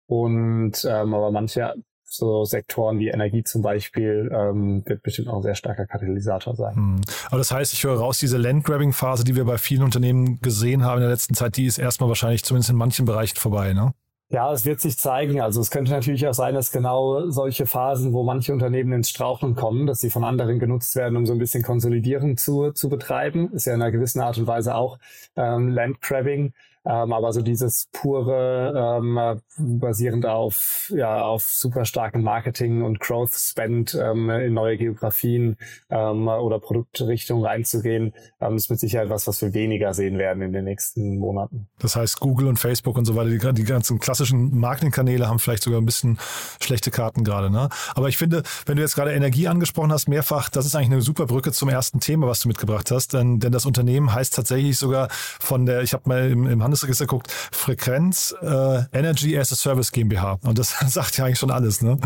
Und 0.06 0.84
ähm, 0.84 1.14
aber 1.14 1.30
manche 1.30 1.74
so 2.02 2.44
Sektoren 2.44 2.98
wie 2.98 3.08
Energie 3.08 3.44
zum 3.44 3.62
Beispiel 3.62 4.30
ähm, 4.34 4.82
wird 4.84 5.02
bestimmt 5.02 5.28
auch 5.28 5.36
ein 5.36 5.42
sehr 5.42 5.54
starker 5.54 5.86
Katalysator 5.86 6.56
sein. 6.56 6.74
Hm. 6.74 7.00
Aber 7.26 7.38
das 7.38 7.52
heißt, 7.52 7.72
ich 7.72 7.84
höre 7.84 7.98
raus, 7.98 8.18
diese 8.18 8.36
Landgrabbing-Phase, 8.36 9.22
die 9.22 9.36
wir 9.36 9.44
bei 9.44 9.58
vielen 9.58 9.84
Unternehmen 9.84 10.40
gesehen 10.40 10.84
haben 10.84 10.96
in 10.96 11.02
der 11.02 11.10
letzten 11.10 11.34
Zeit, 11.34 11.56
die 11.56 11.66
ist 11.66 11.78
erstmal 11.78 12.08
wahrscheinlich 12.08 12.44
zumindest 12.44 12.70
in 12.70 12.76
manchen 12.76 13.06
Bereichen 13.06 13.36
vorbei, 13.36 13.72
ne? 13.72 13.94
Ja, 14.32 14.52
es 14.52 14.64
wird 14.64 14.80
sich 14.80 14.96
zeigen. 14.96 15.40
Also 15.40 15.60
es 15.60 15.70
könnte 15.72 15.90
natürlich 15.90 16.26
auch 16.28 16.34
sein, 16.34 16.54
dass 16.54 16.70
genau 16.70 17.28
solche 17.30 17.66
Phasen, 17.66 18.12
wo 18.12 18.22
manche 18.22 18.52
Unternehmen 18.52 18.92
ins 18.92 19.10
Straucheln 19.10 19.56
kommen, 19.56 19.88
dass 19.88 19.98
sie 20.00 20.10
von 20.10 20.22
anderen 20.22 20.60
genutzt 20.60 20.94
werden, 20.94 21.16
um 21.16 21.26
so 21.26 21.32
ein 21.32 21.38
bisschen 21.40 21.64
Konsolidierung 21.64 22.36
zu, 22.36 22.70
zu 22.70 22.88
betreiben. 22.88 23.52
Ist 23.52 23.66
ja 23.66 23.74
in 23.74 23.82
einer 23.82 23.90
gewissen 23.90 24.20
Art 24.20 24.38
und 24.38 24.46
Weise 24.46 24.76
auch 24.76 24.98
ähm, 25.34 25.68
Landgrabbing. 25.70 26.52
Ähm, 26.86 27.12
aber 27.12 27.32
so 27.32 27.42
dieses 27.42 27.88
pure, 27.92 29.00
ähm, 29.00 29.40
basierend 29.58 30.24
auf, 30.24 30.90
ja, 30.96 31.22
auf 31.22 31.42
super 31.42 31.84
starken 31.84 32.22
Marketing 32.22 32.82
und 32.82 33.00
Growth 33.00 33.34
Spend 33.34 33.94
ähm, 33.94 34.30
in 34.30 34.54
neue 34.54 34.78
Geografien 34.78 35.58
ähm, 35.90 36.26
oder 36.26 36.58
Produktrichtungen 36.58 37.44
reinzugehen, 37.44 38.14
ähm, 38.40 38.56
ist 38.56 38.70
mit 38.70 38.80
Sicherheit 38.80 39.10
was, 39.10 39.26
was 39.26 39.42
wir 39.42 39.52
weniger 39.52 39.92
sehen 39.92 40.16
werden 40.16 40.42
in 40.42 40.54
den 40.54 40.64
nächsten 40.64 41.18
Monaten. 41.18 41.68
Das 41.80 41.96
heißt, 41.96 42.18
Google 42.20 42.46
und 42.46 42.58
Facebook 42.58 42.96
und 42.96 43.04
so 43.04 43.14
weiter, 43.14 43.28
die, 43.28 43.62
die 43.62 43.64
ganzen 43.64 43.98
klassischen 43.98 44.58
Marketingkanäle 44.58 45.28
haben 45.28 45.38
vielleicht 45.38 45.62
sogar 45.62 45.80
ein 45.80 45.86
bisschen 45.86 46.18
schlechte 46.62 46.90
Karten 46.90 47.24
gerade. 47.24 47.50
Ne? 47.50 47.68
Aber 47.94 48.08
ich 48.08 48.16
finde, 48.16 48.42
wenn 48.64 48.76
du 48.76 48.82
jetzt 48.82 48.94
gerade 48.94 49.12
Energie 49.12 49.48
angesprochen 49.48 49.92
hast, 49.92 50.08
mehrfach, 50.08 50.48
das 50.48 50.64
ist 50.64 50.74
eigentlich 50.74 50.92
eine 50.92 51.02
super 51.02 51.26
Brücke 51.26 51.52
zum 51.52 51.68
ersten 51.68 52.00
Thema, 52.00 52.26
was 52.26 52.40
du 52.40 52.48
mitgebracht 52.48 52.90
hast. 52.90 53.12
Denn, 53.12 53.38
denn 53.38 53.52
das 53.52 53.66
Unternehmen 53.66 54.14
heißt 54.14 54.34
tatsächlich 54.34 54.78
sogar 54.78 55.08
von 55.10 55.66
der, 55.66 55.82
ich 55.82 55.92
habe 55.92 56.08
mal 56.08 56.30
im, 56.30 56.46
im 56.46 56.62
Handelsregister 56.70 57.06
geguckt, 57.06 57.32
Frequenz 57.32 58.34
äh, 58.40 58.82
Energy 58.92 59.36
as 59.36 59.50
a 59.52 59.56
Service 59.56 59.90
GmbH. 59.90 60.38
Und 60.42 60.58
das 60.58 60.78
sagt 60.86 61.16
ja 61.18 61.24
eigentlich 61.24 61.38
schon 61.38 61.50
alles, 61.50 61.82
ne? 61.82 61.98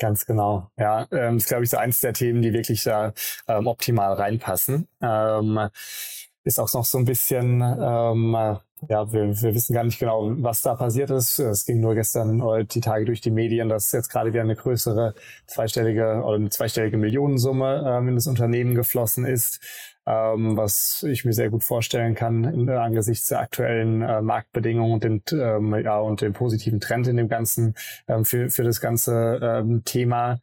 Ganz 0.00 0.26
genau. 0.26 0.70
Ja, 0.76 1.06
ähm, 1.12 1.36
ist, 1.36 1.46
glaube 1.46 1.64
ich, 1.64 1.70
so 1.70 1.76
eins 1.76 2.00
der 2.00 2.12
Themen, 2.12 2.42
die 2.42 2.52
wirklich 2.52 2.82
da 2.82 3.12
ähm, 3.46 3.66
optimal 3.66 4.14
reinpassen. 4.14 4.88
Ähm, 5.00 5.68
ist 6.42 6.58
auch 6.58 6.72
noch 6.72 6.86
so 6.86 6.98
ein 6.98 7.04
bisschen, 7.04 7.60
ähm, 7.60 8.32
ja, 8.88 9.12
wir, 9.12 9.42
wir 9.42 9.54
wissen 9.54 9.74
gar 9.74 9.84
nicht 9.84 9.98
genau, 9.98 10.32
was 10.42 10.62
da 10.62 10.74
passiert 10.74 11.10
ist. 11.10 11.38
Es 11.38 11.66
ging 11.66 11.80
nur 11.80 11.94
gestern 11.94 12.40
oder 12.40 12.64
die 12.64 12.80
Tage 12.80 13.04
durch 13.04 13.20
die 13.20 13.30
Medien, 13.30 13.68
dass 13.68 13.92
jetzt 13.92 14.08
gerade 14.08 14.32
wieder 14.32 14.42
eine 14.42 14.56
größere 14.56 15.14
zweistellige 15.46 16.22
oder 16.24 16.36
eine 16.36 16.48
zweistellige 16.48 16.96
Millionensumme 16.96 17.84
ähm, 17.86 18.08
in 18.08 18.14
das 18.14 18.26
Unternehmen 18.26 18.74
geflossen 18.74 19.26
ist 19.26 19.60
ähm, 20.06 20.56
was 20.56 21.04
ich 21.08 21.24
mir 21.24 21.32
sehr 21.32 21.50
gut 21.50 21.64
vorstellen 21.64 22.14
kann 22.14 22.44
in, 22.44 22.68
äh, 22.68 22.72
angesichts 22.72 23.28
der 23.28 23.40
aktuellen 23.40 24.02
äh, 24.02 24.22
Marktbedingungen 24.22 24.94
und 24.94 25.04
dem, 25.04 25.22
ähm, 25.32 25.74
ja, 25.82 25.98
und 25.98 26.20
dem 26.20 26.32
positiven 26.32 26.80
Trend 26.80 27.06
in 27.06 27.16
dem 27.16 27.28
ganzen 27.28 27.74
ähm, 28.08 28.24
für, 28.24 28.50
für 28.50 28.64
das 28.64 28.80
ganze 28.80 29.40
ähm, 29.42 29.82
Thema. 29.84 30.40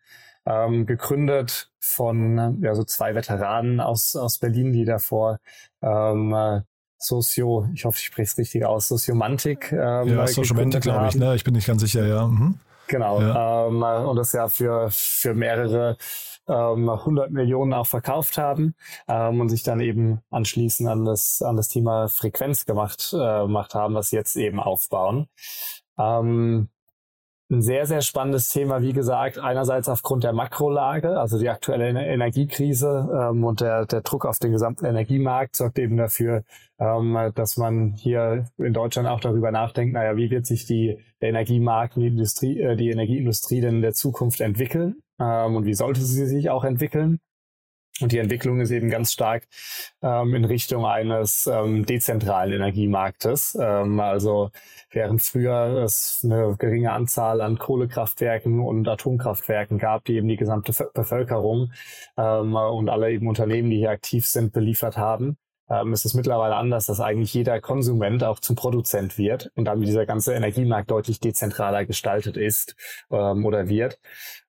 Ähm, 0.50 0.86
gegründet 0.86 1.70
von 1.82 2.62
ja, 2.62 2.74
so 2.74 2.86
zwei 2.86 3.16
Veteranen 3.16 3.82
aus, 3.82 4.16
aus 4.16 4.38
Berlin, 4.38 4.72
die 4.72 4.86
davor 4.86 5.40
ähm, 5.82 6.34
äh, 6.34 6.62
Socio, 6.98 7.68
ich 7.74 7.86
hoffe, 7.86 7.98
ich 8.00 8.06
spreche 8.06 8.32
es 8.32 8.38
richtig 8.38 8.66
aus, 8.66 8.88
Sociomantik. 8.88 9.72
Ähm, 9.72 10.08
ja, 10.08 10.28
Sociomantik, 10.28 10.84
glaube 10.84 11.08
ich, 11.10 11.16
ne? 11.16 11.36
Ich 11.36 11.44
bin 11.44 11.54
nicht 11.54 11.68
ganz 11.68 11.82
sicher, 11.82 12.06
ja. 12.08 12.28
Mhm. 12.28 12.60
Genau. 12.88 13.22
Ja. 13.22 13.68
Ähm, 13.68 13.84
und 13.84 14.16
das 14.16 14.32
ja 14.32 14.48
für, 14.48 14.90
für 14.92 15.34
mehrere 15.34 15.98
ähm, 16.48 16.90
100 16.90 17.32
Millionen 17.32 17.74
auch 17.74 17.88
verkauft 17.88 18.38
haben 18.38 18.76
ähm, 19.08 19.42
und 19.42 19.50
sich 19.50 19.64
dann 19.64 19.80
eben 19.80 20.22
anschließend 20.30 20.90
an 20.90 21.06
das, 21.06 21.42
an 21.42 21.56
das 21.56 21.68
Thema 21.68 22.08
Frequenz 22.08 22.66
gemacht, 22.66 23.14
äh, 23.14 23.42
gemacht 23.42 23.76
haben, 23.76 23.96
was 23.96 24.12
jetzt 24.12 24.36
eben 24.36 24.60
aufbauen. 24.60 25.28
Ähm, 25.98 26.70
ein 27.50 27.62
sehr, 27.62 27.86
sehr 27.86 28.02
spannendes 28.02 28.50
Thema, 28.50 28.82
wie 28.82 28.92
gesagt, 28.92 29.40
einerseits 29.40 29.88
aufgrund 29.88 30.24
der 30.24 30.34
Makrolage, 30.34 31.20
also 31.20 31.40
die 31.40 31.50
aktuelle 31.50 32.06
Energiekrise 32.06 33.10
ähm, 33.14 33.44
und 33.44 33.62
der, 33.62 33.86
der 33.86 34.02
Druck 34.02 34.26
auf 34.26 34.38
den 34.38 34.52
gesamten 34.52 34.86
Energiemarkt 34.86 35.56
sorgt 35.56 35.80
eben 35.80 35.96
dafür, 35.96 36.44
ähm, 36.78 37.18
dass 37.36 37.56
man 37.56 37.94
hier 37.94 38.46
in 38.58 38.74
Deutschland 38.74 39.08
auch 39.08 39.22
darüber 39.22 39.52
nachdenkt, 39.52 39.94
naja, 39.94 40.18
wie 40.18 40.30
wird 40.30 40.46
sich 40.46 40.66
die, 40.66 41.00
Energiemarkt 41.20 41.96
und 41.96 42.04
die, 42.04 42.10
Industrie, 42.10 42.60
äh, 42.60 42.76
die 42.76 42.92
Energieindustrie 42.92 43.62
denn 43.62 43.78
in 43.78 43.82
der 43.82 43.94
Zukunft 43.94 44.42
entwickeln 44.42 44.98
ähm, 45.20 45.56
und 45.56 45.66
wie 45.66 45.74
sollte 45.74 46.02
sie 46.02 46.26
sich 46.28 46.50
auch 46.50 46.64
entwickeln. 46.64 47.20
Und 48.02 48.12
die 48.12 48.20
Entwicklung 48.20 48.60
ist 48.60 48.72
eben 48.72 48.90
ganz 48.90 49.12
stark 49.12 49.48
ähm, 50.02 50.36
in 50.36 50.46
Richtung 50.46 50.86
eines 50.86 51.48
ähm, 51.48 51.86
dezentralen 51.86 52.54
Energiemarktes. 52.54 53.58
Ähm, 53.60 54.00
also 54.00 54.52
während 54.92 55.22
früher 55.22 55.84
es 55.84 56.22
eine 56.24 56.56
geringe 56.58 56.92
Anzahl 56.92 57.42
an 57.42 57.58
Kohlekraftwerken 57.58 58.60
und 58.60 58.88
Atomkraftwerken 58.88 59.80
gab, 59.80 60.06
die 60.06 60.16
eben 60.16 60.28
die 60.28 60.38
gesamte 60.38 60.74
Bevölkerung 60.94 61.72
ähm, 62.18 62.56
und 62.56 62.90
alle 62.90 63.12
eben 63.12 63.28
Unternehmen, 63.28 63.70
die 63.70 63.78
hier 63.78 63.92
aktiv 63.92 64.28
sind, 64.28 64.54
beliefert 64.54 64.98
haben, 64.98 65.38
ähm, 65.70 65.94
ist 65.94 66.06
es 66.06 66.14
mittlerweile 66.14 66.56
anders, 66.56 66.86
dass 66.86 67.00
eigentlich 67.00 67.34
jeder 67.34 67.60
Konsument 67.62 68.24
auch 68.24 68.40
zum 68.40 68.56
Produzent 68.56 69.18
wird 69.18 69.52
und 69.56 69.66
damit 69.66 69.88
dieser 69.88 70.06
ganze 70.06 70.34
Energiemarkt 70.34 70.92
deutlich 70.92 71.20
dezentraler 71.20 71.86
gestaltet 71.86 72.38
ist 72.38 72.76
ähm, 73.12 73.46
oder 73.46 73.68
wird. 73.68 74.00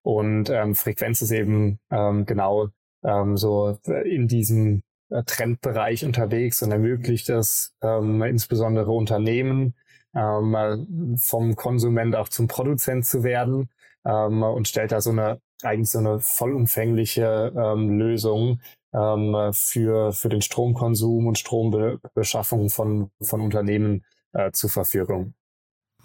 Und 0.03 0.49
ähm, 0.51 0.75
Frequenz 0.75 1.23
ist 1.23 1.33
eben 1.33 1.81
ähm, 1.91 2.25
genau 2.25 2.69
ähm, 3.05 3.37
so 3.37 3.79
in 4.05 4.29
diesem 4.29 4.83
äh, 5.11 5.23
Trendbereich 5.25 6.05
unterwegs 6.05 6.63
und 6.63 6.73
ermöglicht 6.73 7.29
es 7.31 7.75
ähm, 7.83 8.23
insbesondere 8.23 8.91
Unternehmen 8.91 9.75
ähm, 10.15 11.17
vom 11.19 11.57
Konsument 11.57 12.17
auch 12.17 12.29
zum 12.29 12.49
Produzent 12.49 13.07
zu 13.07 13.23
werden 13.25 13.71
ähm, 14.05 14.43
und 14.43 14.69
stellt 14.69 14.93
da 14.93 15.01
so 15.01 15.11
eine 15.11 15.41
eigentlich 15.63 15.91
so 15.91 15.99
eine 15.99 16.21
vollumfängliche 16.21 17.53
ähm, 17.57 17.99
Lösung 17.99 18.61
ähm, 18.93 19.51
für, 19.53 20.13
für 20.13 20.29
den 20.29 20.43
Stromkonsum 20.43 21.27
und 21.27 21.39
Strombeschaffung 21.39 22.71
von, 22.71 23.11
von 23.21 23.41
Unternehmen 23.41 24.05
äh, 24.33 24.53
zur 24.53 24.71
Verfügung. 24.71 25.35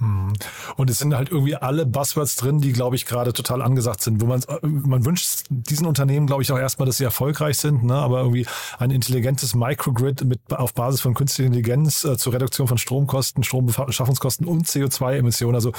Mhm. 0.03 0.33
Und 0.75 0.89
es 0.89 0.99
sind 0.99 1.15
halt 1.15 1.29
irgendwie 1.29 1.55
alle 1.55 1.85
Buzzwords 1.85 2.35
drin, 2.35 2.59
die, 2.59 2.73
glaube 2.73 2.95
ich, 2.95 3.05
gerade 3.05 3.33
total 3.33 3.61
angesagt 3.61 4.01
sind. 4.01 4.21
Wo 4.21 4.25
man, 4.25 4.43
man 4.61 5.05
wünscht 5.05 5.45
diesen 5.49 5.87
Unternehmen, 5.87 6.27
glaube 6.27 6.43
ich, 6.43 6.51
auch 6.51 6.59
erstmal, 6.59 6.85
dass 6.85 6.97
sie 6.97 7.03
erfolgreich 7.03 7.57
sind, 7.57 7.83
ne? 7.83 7.95
aber 7.95 8.19
irgendwie 8.19 8.45
ein 8.79 8.91
intelligentes 8.91 9.55
Microgrid 9.55 10.23
mit 10.25 10.39
auf 10.51 10.73
Basis 10.73 11.01
von 11.01 11.13
künstlicher 11.13 11.47
Intelligenz 11.47 12.03
äh, 12.03 12.17
zur 12.17 12.33
Reduktion 12.33 12.67
von 12.67 12.77
Stromkosten, 12.77 13.43
Strombeschaffungskosten 13.43 14.47
und 14.47 14.67
CO2-Emissionen. 14.67 15.55
Also 15.55 15.71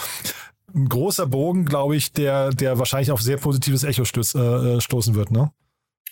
ein 0.74 0.88
großer 0.88 1.26
Bogen, 1.26 1.66
glaube 1.66 1.96
ich, 1.96 2.12
der, 2.12 2.50
der 2.50 2.78
wahrscheinlich 2.78 3.12
auf 3.12 3.22
sehr 3.22 3.36
positives 3.36 3.84
Echo 3.84 4.04
stöß, 4.04 4.34
äh, 4.34 4.80
stoßen 4.80 5.14
wird, 5.14 5.30
ne? 5.30 5.52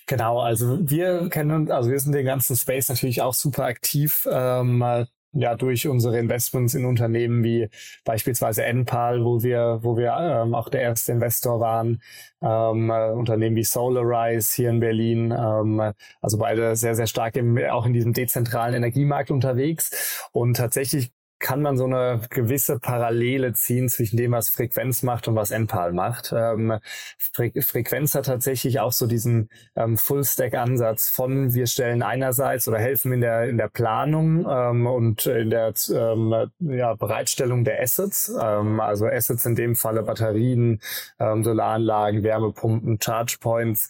Genau, 0.06 0.40
also 0.40 0.78
wir 0.82 1.28
kennen, 1.28 1.70
also 1.70 1.90
wir 1.90 1.98
sind 1.98 2.12
den 2.12 2.26
ganzen 2.26 2.56
Space 2.56 2.88
natürlich 2.88 3.22
auch 3.22 3.34
super 3.34 3.64
aktiv. 3.64 4.26
Ähm, 4.30 5.06
ja 5.32 5.54
durch 5.54 5.88
unsere 5.88 6.18
Investments 6.18 6.74
in 6.74 6.84
Unternehmen 6.84 7.42
wie 7.42 7.68
beispielsweise 8.04 8.64
Enpal, 8.64 9.24
wo 9.24 9.42
wir, 9.42 9.80
wo 9.82 9.96
wir 9.96 10.14
ähm, 10.18 10.54
auch 10.54 10.68
der 10.68 10.82
erste 10.82 11.12
Investor 11.12 11.60
waren, 11.60 12.02
ähm, 12.42 12.90
äh, 12.90 13.10
Unternehmen 13.12 13.56
wie 13.56 13.64
Solarize 13.64 14.54
hier 14.54 14.70
in 14.70 14.80
Berlin, 14.80 15.34
ähm, 15.36 15.92
also 16.20 16.38
beide 16.38 16.76
sehr, 16.76 16.94
sehr 16.94 17.06
stark 17.06 17.36
im, 17.36 17.58
auch 17.70 17.86
in 17.86 17.92
diesem 17.92 18.12
dezentralen 18.12 18.74
Energiemarkt 18.74 19.30
unterwegs. 19.30 20.28
Und 20.32 20.56
tatsächlich 20.56 21.12
kann 21.42 21.60
man 21.60 21.76
so 21.76 21.84
eine 21.84 22.20
gewisse 22.30 22.78
Parallele 22.78 23.52
ziehen 23.52 23.88
zwischen 23.88 24.16
dem, 24.16 24.32
was 24.32 24.48
Frequenz 24.48 25.02
macht 25.02 25.28
und 25.28 25.34
was 25.34 25.50
NPAL 25.50 25.92
macht. 25.92 26.32
Ähm, 26.34 26.78
Fre 27.18 27.50
Frequenz 27.60 28.14
hat 28.14 28.26
tatsächlich 28.26 28.80
auch 28.80 28.92
so 28.92 29.06
diesen 29.06 29.50
ähm, 29.76 29.98
Full-Stack-Ansatz 29.98 31.10
von 31.10 31.52
wir 31.52 31.66
stellen 31.66 32.02
einerseits 32.02 32.68
oder 32.68 32.78
helfen 32.78 33.12
in 33.12 33.20
der 33.20 33.48
in 33.48 33.58
der 33.58 33.68
Planung 33.68 34.46
ähm, 34.48 34.86
und 34.86 35.26
in 35.26 35.50
der 35.50 35.74
ähm, 35.90 36.50
ja, 36.60 36.94
Bereitstellung 36.94 37.64
der 37.64 37.82
Assets, 37.82 38.32
ähm, 38.40 38.80
also 38.80 39.06
Assets 39.06 39.44
in 39.44 39.56
dem 39.56 39.74
Falle 39.74 40.04
Batterien, 40.04 40.80
ähm, 41.18 41.42
Solaranlagen, 41.42 42.22
Wärmepumpen, 42.22 42.98
Charge 43.02 43.38
Points, 43.40 43.88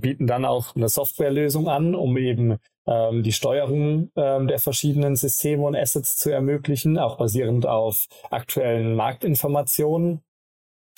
bieten 0.00 0.26
dann 0.26 0.44
auch 0.44 0.76
eine 0.76 0.88
Softwarelösung 0.88 1.68
an, 1.68 1.94
um 1.94 2.16
eben 2.16 2.58
ähm, 2.88 3.22
die 3.22 3.32
Steuerung 3.32 4.10
ähm, 4.16 4.48
der 4.48 4.58
verschiedenen 4.58 5.14
Systeme 5.14 5.64
und 5.64 5.76
Assets 5.76 6.16
zu 6.16 6.30
ermöglichen, 6.30 6.98
auch 6.98 7.18
basierend 7.18 7.66
auf 7.66 8.06
aktuellen 8.30 8.94
Marktinformationen. 8.94 10.22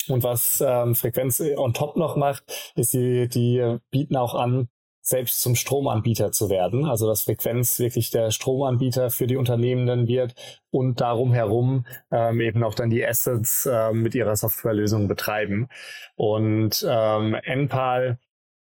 Und 0.09 0.23
was 0.23 0.63
ähm, 0.67 0.95
Frequenz 0.95 1.43
on 1.57 1.75
top 1.75 1.97
noch 1.97 2.17
macht, 2.17 2.73
ist, 2.75 2.95
die, 2.95 3.29
die 3.29 3.79
bieten 3.91 4.17
auch 4.17 4.35
an, 4.35 4.69
selbst 5.03 5.41
zum 5.41 5.57
Stromanbieter 5.57 6.31
zu 6.33 6.49
werden. 6.49 6.85
Also 6.87 7.07
dass 7.07 7.23
Frequenz 7.23 7.79
wirklich 7.79 8.11
der 8.11 8.31
Stromanbieter 8.31 9.11
für 9.11 9.27
die 9.27 9.37
Unternehmen 9.37 9.87
dann 9.87 10.07
wird 10.09 10.35
und 10.71 11.01
darum 11.01 11.33
herum 11.33 11.87
ähm, 12.11 12.41
eben 12.41 12.63
auch 12.63 12.75
dann 12.75 12.91
die 12.91 13.05
Assets 13.05 13.69
ähm, 13.71 14.03
mit 14.03 14.15
ihrer 14.15 14.37
Softwarelösung 14.37 15.09
betreiben. 15.09 15.69
Und 16.17 16.87
ähm, 16.89 17.37
NPAL 17.45 18.19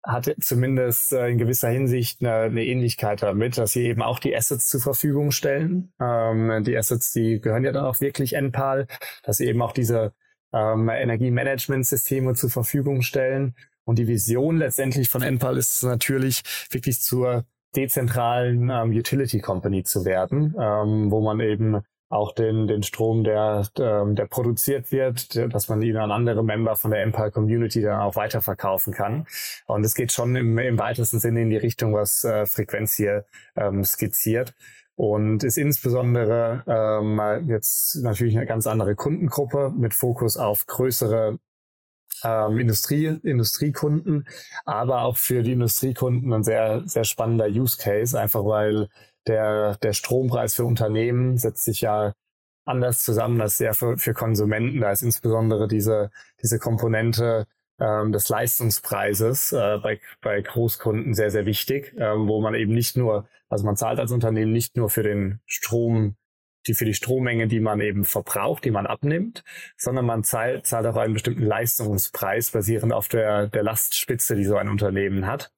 hat 0.03 0.33
zumindest 0.41 1.13
äh, 1.13 1.29
in 1.29 1.37
gewisser 1.37 1.69
Hinsicht 1.69 2.21
eine, 2.21 2.33
eine, 2.43 2.65
Ähnlichkeit 2.65 3.21
damit, 3.21 3.57
dass 3.57 3.73
sie 3.73 3.83
eben 3.85 4.01
auch 4.01 4.19
die 4.19 4.35
Assets 4.35 4.67
zur 4.67 4.81
Verfügung 4.81 5.31
stellen. 5.31 5.93
Ähm, 5.99 6.63
die 6.63 6.75
Assets, 6.75 7.13
die 7.13 7.39
gehören 7.39 7.63
ja 7.63 7.71
dann 7.71 7.85
auch 7.85 8.01
wirklich 8.01 8.33
NPAL, 8.33 8.87
dass 9.23 9.37
sie 9.37 9.45
eben 9.45 9.61
auch 9.61 9.73
diese 9.73 10.13
ähm, 10.53 10.89
Energiemanagementsysteme 10.89 12.33
zur 12.33 12.49
Verfügung 12.49 13.03
stellen. 13.03 13.55
Und 13.83 13.99
die 13.99 14.07
Vision 14.07 14.57
letztendlich 14.57 15.09
von 15.09 15.21
NPAL 15.21 15.57
ist 15.57 15.83
natürlich 15.83 16.43
wirklich 16.71 17.01
zur 17.01 17.45
dezentralen 17.75 18.69
ähm, 18.69 18.91
Utility 18.91 19.39
Company 19.39 19.83
zu 19.83 20.03
werden, 20.03 20.55
ähm, 20.59 21.11
wo 21.11 21.21
man 21.21 21.39
eben 21.39 21.81
auch 22.11 22.33
den, 22.33 22.67
den 22.67 22.83
Strom, 22.83 23.23
der, 23.23 23.67
ähm, 23.79 24.15
der 24.15 24.25
produziert 24.25 24.91
wird, 24.91 25.35
dass 25.53 25.69
man 25.69 25.81
ihn 25.81 25.97
an 25.97 26.11
andere 26.11 26.43
Member 26.43 26.75
von 26.75 26.91
der 26.91 27.03
Empire 27.03 27.31
Community 27.31 27.81
dann 27.81 28.01
auch 28.01 28.15
weiterverkaufen 28.15 28.93
kann. 28.93 29.25
Und 29.65 29.85
es 29.85 29.95
geht 29.95 30.11
schon 30.11 30.35
im, 30.35 30.57
im 30.57 30.77
weitesten 30.77 31.19
Sinne 31.19 31.41
in 31.41 31.49
die 31.49 31.57
Richtung, 31.57 31.93
was 31.93 32.23
äh, 32.23 32.45
Frequenz 32.45 32.95
hier 32.95 33.25
ähm, 33.55 33.83
skizziert. 33.83 34.53
und 34.95 35.43
ist 35.43 35.57
insbesondere 35.57 36.63
ähm, 36.67 37.47
jetzt 37.47 37.95
natürlich 38.03 38.37
eine 38.37 38.45
ganz 38.45 38.67
andere 38.67 38.95
Kundengruppe 38.95 39.71
mit 39.75 39.93
Fokus 39.93 40.37
auf 40.37 40.67
größere 40.67 41.39
ähm, 42.23 42.59
Industrie, 42.59 43.19
Industriekunden, 43.23 44.27
aber 44.65 45.01
auch 45.01 45.17
für 45.17 45.43
die 45.43 45.53
Industriekunden 45.53 46.31
ein 46.33 46.43
sehr, 46.43 46.83
sehr 46.85 47.03
spannender 47.03 47.47
Use 47.47 47.77
Case, 47.81 48.19
einfach 48.19 48.45
weil 48.45 48.89
der, 49.27 49.77
der 49.77 49.93
Strompreis 49.93 50.55
für 50.55 50.65
Unternehmen 50.65 51.37
setzt 51.37 51.63
sich 51.63 51.81
ja 51.81 52.13
anders 52.65 53.03
zusammen 53.03 53.41
als 53.41 53.57
der 53.57 53.73
für, 53.73 53.97
für 53.97 54.13
Konsumenten. 54.13 54.81
Da 54.81 54.91
ist 54.91 55.01
insbesondere 55.01 55.67
diese, 55.67 56.11
diese 56.41 56.59
Komponente 56.59 57.47
ähm, 57.79 58.11
des 58.11 58.29
Leistungspreises 58.29 59.51
äh, 59.51 59.79
bei, 59.81 59.99
bei 60.21 60.41
Großkunden 60.41 61.13
sehr, 61.13 61.31
sehr 61.31 61.45
wichtig, 61.45 61.93
ähm, 61.97 62.27
wo 62.27 62.41
man 62.41 62.53
eben 62.53 62.73
nicht 62.73 62.95
nur, 62.97 63.27
also 63.49 63.65
man 63.65 63.75
zahlt 63.75 63.99
als 63.99 64.11
Unternehmen 64.11 64.51
nicht 64.51 64.77
nur 64.77 64.89
für 64.89 65.03
den 65.03 65.39
Strom, 65.45 66.15
die 66.67 66.75
für 66.75 66.85
die 66.85 66.93
Strommenge, 66.93 67.47
die 67.47 67.59
man 67.59 67.81
eben 67.81 68.05
verbraucht, 68.05 68.65
die 68.65 68.71
man 68.71 68.85
abnimmt, 68.85 69.43
sondern 69.77 70.05
man 70.05 70.23
zahlt, 70.23 70.67
zahlt 70.67 70.85
auch 70.85 70.95
einen 70.95 71.13
bestimmten 71.13 71.43
Leistungspreis 71.43 72.51
basierend 72.51 72.93
auf 72.93 73.07
der, 73.07 73.47
der 73.47 73.63
Lastspitze, 73.63 74.35
die 74.35 74.45
so 74.45 74.57
ein 74.57 74.69
Unternehmen 74.69 75.25
hat. 75.25 75.51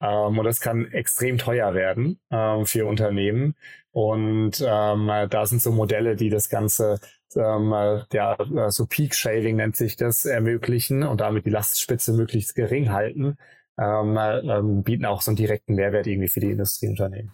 Ähm, 0.00 0.38
und 0.38 0.44
das 0.44 0.60
kann 0.60 0.90
extrem 0.92 1.38
teuer 1.38 1.74
werden 1.74 2.20
ähm, 2.30 2.66
für 2.66 2.86
Unternehmen. 2.86 3.54
Und 3.92 4.60
ähm, 4.60 5.10
da 5.30 5.46
sind 5.46 5.62
so 5.62 5.72
Modelle, 5.72 6.16
die 6.16 6.30
das 6.30 6.48
Ganze 6.48 7.00
ähm, 7.36 7.72
ja, 8.12 8.36
so 8.70 8.86
Peak 8.86 9.14
Shaving 9.14 9.56
nennt 9.56 9.76
sich 9.76 9.96
das, 9.96 10.24
ermöglichen 10.24 11.02
und 11.02 11.20
damit 11.20 11.46
die 11.46 11.50
Lastspitze 11.50 12.12
möglichst 12.12 12.54
gering 12.54 12.90
halten, 12.90 13.36
ähm, 13.78 14.18
ähm, 14.18 14.82
bieten 14.82 15.06
auch 15.06 15.22
so 15.22 15.30
einen 15.30 15.36
direkten 15.36 15.74
Mehrwert 15.74 16.06
irgendwie 16.06 16.28
für 16.28 16.40
die 16.40 16.50
Industrieunternehmen. 16.50 17.32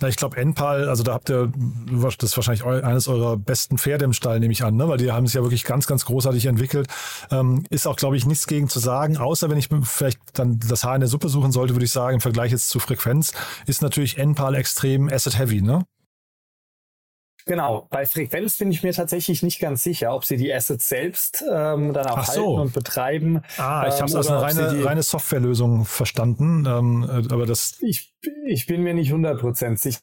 Na, 0.00 0.06
ich 0.06 0.14
glaube, 0.14 0.36
Enpal, 0.36 0.88
also 0.88 1.02
da 1.02 1.14
habt 1.14 1.28
ihr, 1.28 1.50
das 1.90 2.14
ist 2.22 2.36
wahrscheinlich 2.36 2.64
eines 2.64 3.08
eurer 3.08 3.36
besten 3.36 3.78
Pferde 3.78 4.04
im 4.04 4.12
Stall, 4.12 4.38
nehme 4.38 4.52
ich 4.52 4.62
an, 4.62 4.76
ne? 4.76 4.88
weil 4.88 4.96
die 4.96 5.10
haben 5.10 5.24
es 5.24 5.32
ja 5.32 5.42
wirklich 5.42 5.64
ganz, 5.64 5.88
ganz 5.88 6.04
großartig 6.04 6.46
entwickelt. 6.46 6.86
Ähm, 7.32 7.64
ist 7.68 7.84
auch, 7.88 7.96
glaube 7.96 8.16
ich, 8.16 8.24
nichts 8.24 8.46
gegen 8.46 8.68
zu 8.68 8.78
sagen, 8.78 9.16
außer 9.16 9.50
wenn 9.50 9.58
ich 9.58 9.68
vielleicht 9.82 10.20
dann 10.34 10.60
das 10.60 10.84
Haar 10.84 10.94
in 10.94 11.00
der 11.00 11.08
Suppe 11.08 11.28
suchen 11.28 11.50
sollte, 11.50 11.74
würde 11.74 11.84
ich 11.84 11.90
sagen, 11.90 12.14
im 12.14 12.20
Vergleich 12.20 12.52
jetzt 12.52 12.68
zu 12.68 12.78
Frequenz, 12.78 13.32
ist 13.66 13.82
natürlich 13.82 14.18
Enpal 14.18 14.54
extrem 14.54 15.08
asset-heavy, 15.08 15.62
ne? 15.62 15.84
Genau, 17.46 17.86
bei 17.90 18.04
Frequenz 18.04 18.58
bin 18.58 18.70
ich 18.70 18.82
mir 18.82 18.92
tatsächlich 18.92 19.42
nicht 19.42 19.58
ganz 19.60 19.82
sicher, 19.82 20.14
ob 20.14 20.24
sie 20.24 20.36
die 20.36 20.52
Assets 20.52 20.88
selbst 20.88 21.42
ähm, 21.50 21.92
dann 21.94 22.06
auch 22.06 22.24
so. 22.24 22.32
halten 22.32 22.60
und 22.60 22.72
betreiben. 22.74 23.42
Ah, 23.56 23.86
ich 23.88 23.94
habe 23.94 24.06
es 24.06 24.14
als 24.14 24.28
eine 24.28 24.42
reine, 24.42 24.84
reine 24.84 25.02
Softwarelösung 25.02 25.84
verstanden, 25.84 26.66
ähm, 26.66 27.28
aber 27.30 27.46
das... 27.46 27.78
Ich, 27.80 28.14
ich 28.46 28.66
bin 28.66 28.82
mir 28.82 28.94
nicht 28.94 29.12
100% 29.12 29.76
sicher. 29.76 30.00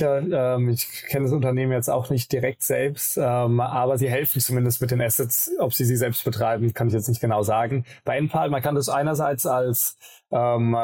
Ähm, 0.00 0.70
ich 0.70 1.04
kenne 1.08 1.24
das 1.26 1.34
Unternehmen 1.34 1.72
jetzt 1.72 1.90
auch 1.90 2.08
nicht 2.08 2.32
direkt 2.32 2.62
selbst, 2.62 3.18
ähm, 3.18 3.60
aber 3.60 3.98
sie 3.98 4.08
helfen 4.08 4.40
zumindest 4.40 4.80
mit 4.80 4.90
den 4.90 5.02
Assets. 5.02 5.50
Ob 5.58 5.74
sie 5.74 5.84
sie 5.84 5.96
selbst 5.96 6.24
betreiben, 6.24 6.72
kann 6.72 6.88
ich 6.88 6.94
jetzt 6.94 7.08
nicht 7.08 7.20
genau 7.20 7.42
sagen. 7.42 7.84
Bei 8.04 8.16
Enpal, 8.16 8.48
man 8.48 8.62
kann 8.62 8.74
das 8.74 8.88
einerseits 8.88 9.44
als 9.46 9.96
ähm, 10.30 10.74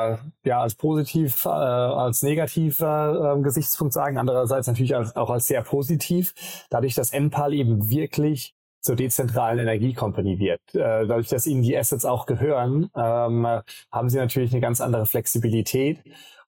ja 0.44 0.60
als 0.60 0.74
positiv, 0.74 1.46
äh, 1.46 1.48
als 1.48 2.22
negativer 2.22 3.36
äh, 3.38 3.42
Gesichtspunkt 3.42 3.94
sagen, 3.94 4.18
andererseits 4.18 4.66
natürlich 4.66 4.94
als, 4.94 5.16
auch 5.16 5.30
als 5.30 5.46
sehr 5.46 5.62
positiv, 5.62 6.34
dadurch, 6.68 6.94
dass 6.94 7.10
Enpal 7.10 7.54
eben 7.54 7.88
wirklich 7.88 8.57
zur 8.80 8.96
dezentralen 8.96 9.58
Energiecompany 9.58 10.38
wird. 10.38 10.60
Äh, 10.74 11.06
dadurch, 11.06 11.28
dass 11.28 11.46
ihnen 11.46 11.62
die 11.62 11.76
Assets 11.76 12.04
auch 12.04 12.26
gehören, 12.26 12.90
ähm, 12.96 13.46
haben 13.92 14.08
sie 14.08 14.18
natürlich 14.18 14.52
eine 14.52 14.60
ganz 14.60 14.80
andere 14.80 15.06
Flexibilität 15.06 15.98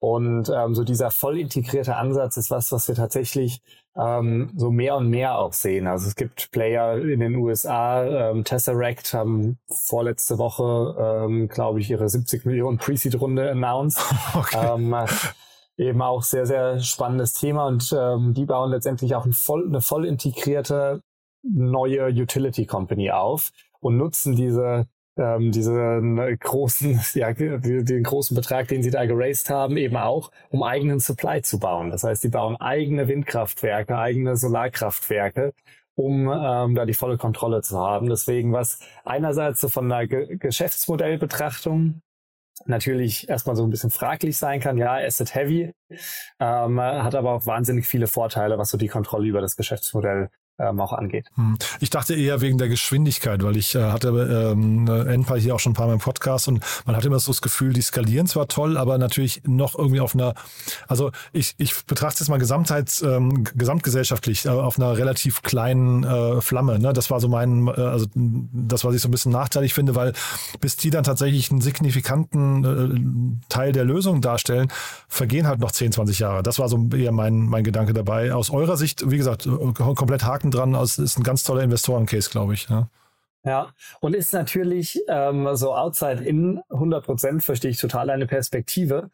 und 0.00 0.48
ähm, 0.48 0.74
so 0.74 0.82
dieser 0.82 1.10
voll 1.10 1.38
integrierte 1.38 1.96
Ansatz 1.96 2.38
ist 2.38 2.50
was, 2.50 2.72
was 2.72 2.88
wir 2.88 2.94
tatsächlich 2.94 3.60
ähm, 3.94 4.50
so 4.56 4.70
mehr 4.70 4.96
und 4.96 5.10
mehr 5.10 5.38
auch 5.38 5.52
sehen. 5.52 5.86
Also 5.86 6.08
es 6.08 6.16
gibt 6.16 6.50
Player 6.52 6.96
in 6.96 7.20
den 7.20 7.36
USA, 7.36 8.30
ähm, 8.30 8.42
Tesseract 8.42 9.12
haben 9.12 9.58
vorletzte 9.68 10.38
Woche, 10.38 10.96
ähm, 10.98 11.48
glaube 11.48 11.80
ich, 11.80 11.90
ihre 11.90 12.08
70 12.08 12.46
Millionen 12.46 12.78
Pre-Seed-Runde 12.78 13.50
announced. 13.50 14.02
Okay. 14.34 14.74
Ähm, 14.74 14.94
eben 15.76 16.02
auch 16.02 16.22
sehr, 16.22 16.46
sehr 16.46 16.80
spannendes 16.80 17.32
Thema 17.32 17.66
und 17.66 17.94
ähm, 17.98 18.32
die 18.32 18.44
bauen 18.44 18.70
letztendlich 18.70 19.14
auch 19.14 19.24
ein 19.24 19.32
voll, 19.32 19.66
eine 19.66 19.80
voll 19.80 20.06
integrierte 20.06 21.02
neue 21.42 22.08
Utility 22.08 22.66
Company 22.66 23.10
auf 23.10 23.50
und 23.80 23.96
nutzen 23.96 24.36
diese 24.36 24.86
ähm, 25.16 25.52
diesen 25.52 26.38
großen, 26.38 27.00
ja, 27.14 27.32
den 27.32 28.02
großen 28.02 28.34
Betrag, 28.34 28.68
den 28.68 28.82
sie 28.82 28.90
da 28.90 29.04
geraced 29.04 29.50
haben, 29.50 29.76
eben 29.76 29.96
auch, 29.96 30.30
um 30.50 30.62
eigenen 30.62 31.00
Supply 31.00 31.42
zu 31.42 31.58
bauen. 31.58 31.90
Das 31.90 32.04
heißt, 32.04 32.22
sie 32.22 32.28
bauen 32.28 32.56
eigene 32.56 33.08
Windkraftwerke, 33.08 33.98
eigene 33.98 34.36
Solarkraftwerke, 34.36 35.52
um 35.94 36.30
ähm, 36.32 36.74
da 36.74 36.86
die 36.86 36.94
volle 36.94 37.18
Kontrolle 37.18 37.62
zu 37.62 37.78
haben. 37.78 38.08
Deswegen, 38.08 38.52
was 38.52 38.80
einerseits 39.04 39.60
so 39.60 39.68
von 39.68 39.90
einer 39.90 40.06
Ge 40.06 40.36
Geschäftsmodellbetrachtung 40.36 42.00
natürlich 42.66 43.28
erstmal 43.28 43.56
so 43.56 43.64
ein 43.64 43.70
bisschen 43.70 43.90
fraglich 43.90 44.36
sein 44.36 44.60
kann. 44.60 44.76
Ja, 44.76 44.94
Asset 44.94 45.34
Heavy, 45.34 45.72
ähm, 46.38 46.80
hat 46.80 47.14
aber 47.14 47.32
auch 47.32 47.46
wahnsinnig 47.46 47.86
viele 47.86 48.06
Vorteile, 48.06 48.58
was 48.58 48.70
so 48.70 48.78
die 48.78 48.88
Kontrolle 48.88 49.26
über 49.26 49.40
das 49.40 49.56
Geschäftsmodell 49.56 50.30
ähm, 50.60 50.80
auch 50.80 50.92
angeht. 50.92 51.26
Hm. 51.34 51.56
Ich 51.80 51.90
dachte 51.90 52.14
eher 52.14 52.40
wegen 52.40 52.58
der 52.58 52.68
Geschwindigkeit, 52.68 53.42
weil 53.42 53.56
ich 53.56 53.74
äh, 53.74 53.82
hatte 53.90 54.08
ähm, 54.52 54.86
Enpa 54.88 55.36
hier 55.36 55.54
auch 55.54 55.60
schon 55.60 55.72
ein 55.72 55.74
paar 55.74 55.86
Mal 55.86 55.94
im 55.94 55.98
Podcast 56.00 56.48
und 56.48 56.64
man 56.86 56.96
hat 56.96 57.04
immer 57.04 57.18
so 57.18 57.32
das 57.32 57.42
Gefühl, 57.42 57.72
die 57.72 57.82
skalieren 57.82 58.26
zwar 58.26 58.48
toll, 58.48 58.76
aber 58.76 58.98
natürlich 58.98 59.42
noch 59.46 59.78
irgendwie 59.78 60.00
auf 60.00 60.14
einer, 60.14 60.34
also 60.88 61.10
ich, 61.32 61.54
ich 61.58 61.84
betrachte 61.86 62.22
es 62.22 62.28
mal 62.28 62.38
gesamtheits, 62.38 63.02
ähm, 63.02 63.44
gesamtgesellschaftlich 63.44 64.44
äh, 64.46 64.50
auf 64.50 64.78
einer 64.78 64.96
relativ 64.96 65.42
kleinen 65.42 66.04
äh, 66.04 66.40
Flamme. 66.40 66.78
Ne? 66.78 66.92
Das 66.92 67.10
war 67.10 67.20
so 67.20 67.28
mein, 67.28 67.68
äh, 67.68 67.70
also 67.70 68.06
das, 68.14 68.84
was 68.84 68.94
ich 68.94 69.02
so 69.02 69.08
ein 69.08 69.12
bisschen 69.12 69.32
nachteilig 69.32 69.74
finde, 69.74 69.94
weil 69.94 70.12
bis 70.60 70.76
die 70.76 70.90
dann 70.90 71.04
tatsächlich 71.04 71.50
einen 71.50 71.60
signifikanten 71.60 72.64
äh, 72.64 73.48
Teil 73.48 73.72
der 73.72 73.84
Lösung 73.84 74.20
darstellen, 74.20 74.68
vergehen 75.08 75.46
halt 75.46 75.60
noch 75.60 75.70
10, 75.70 75.92
20 75.92 76.18
Jahre. 76.18 76.42
Das 76.42 76.58
war 76.58 76.68
so 76.68 76.88
eher 76.94 77.12
mein, 77.12 77.46
mein 77.46 77.64
Gedanke 77.64 77.92
dabei. 77.92 78.34
Aus 78.34 78.50
eurer 78.50 78.76
Sicht, 78.76 79.10
wie 79.10 79.16
gesagt, 79.16 79.46
äh, 79.46 79.72
komplett 79.94 80.24
Haken 80.24 80.49
Haken 80.50 80.72
dran. 80.72 80.74
Also 80.74 81.02
ist 81.02 81.18
ein 81.18 81.22
ganz 81.22 81.42
toller 81.42 81.62
Investorencase, 81.62 82.30
glaube 82.30 82.54
ich. 82.54 82.68
Ja. 82.68 82.88
Ja, 83.42 83.68
und 84.00 84.14
ist 84.14 84.34
natürlich 84.34 85.00
ähm, 85.08 85.48
so 85.56 85.74
outside 85.74 86.22
in 86.22 86.60
100 86.68 87.02
Prozent, 87.02 87.42
verstehe 87.42 87.70
ich 87.70 87.80
total 87.80 88.08
deine 88.08 88.26
Perspektive. 88.26 89.10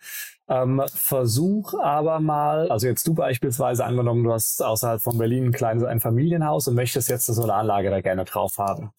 Ähm, 0.48 0.82
versuch 0.88 1.74
aber 1.74 2.18
mal, 2.18 2.68
also 2.68 2.88
jetzt 2.88 3.06
du 3.06 3.14
beispielsweise 3.14 3.84
angenommen, 3.84 4.24
du 4.24 4.32
hast 4.32 4.60
außerhalb 4.64 5.00
von 5.00 5.16
Berlin 5.16 5.46
ein 5.46 5.52
kleines 5.52 5.84
Einfamilienhaus 5.84 6.66
und 6.66 6.74
möchtest 6.74 7.08
jetzt 7.08 7.28
eine 7.28 7.36
Solaranlage 7.36 7.88
da 7.90 8.00
gerne 8.00 8.24
drauf 8.24 8.58
haben. 8.58 8.90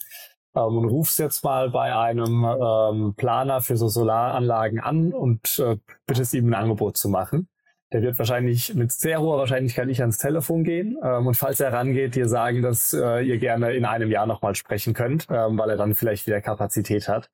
Ähm, 0.56 0.78
und 0.78 0.86
rufst 0.86 1.20
jetzt 1.20 1.44
mal 1.44 1.72
bei 1.72 1.94
einem 1.94 2.46
ähm, 2.46 3.14
Planer 3.18 3.60
für 3.60 3.76
so 3.76 3.90
Solaranlagen 3.90 4.80
an 4.80 5.12
und 5.12 5.60
äh, 5.60 5.76
bittest 6.06 6.34
ihm 6.36 6.48
ein 6.48 6.54
Angebot 6.54 6.96
zu 6.96 7.10
machen 7.10 7.50
der 7.94 8.02
wird 8.02 8.20
wahrscheinlich 8.20 8.76
mit 8.76 8.92
sehr 8.92 9.22
hoher 9.22 9.38
Wahrscheinlichkeit 9.38 9.88
nicht 9.88 10.02
ans 10.02 10.18
Telefon 10.18 10.64
gehen 10.64 10.98
ähm, 11.02 11.28
und 11.28 11.36
falls 11.36 11.60
er 11.60 11.72
rangeht, 11.72 12.16
dir 12.16 12.28
sagen, 12.28 12.62
dass 12.62 12.94
äh, 12.94 13.22
ihr 13.22 13.38
gerne 13.38 13.74
in 13.74 13.86
einem 13.86 14.12
Jahr 14.12 14.26
nochmal 14.26 14.56
sprechen 14.56 14.94
könnt, 14.94 15.28
ähm, 15.30 15.58
weil 15.58 15.70
er 15.70 15.78
dann 15.78 15.96
vielleicht 15.96 16.28
wieder 16.28 16.42
Kapazität 16.42 17.08
hat. 17.08 17.30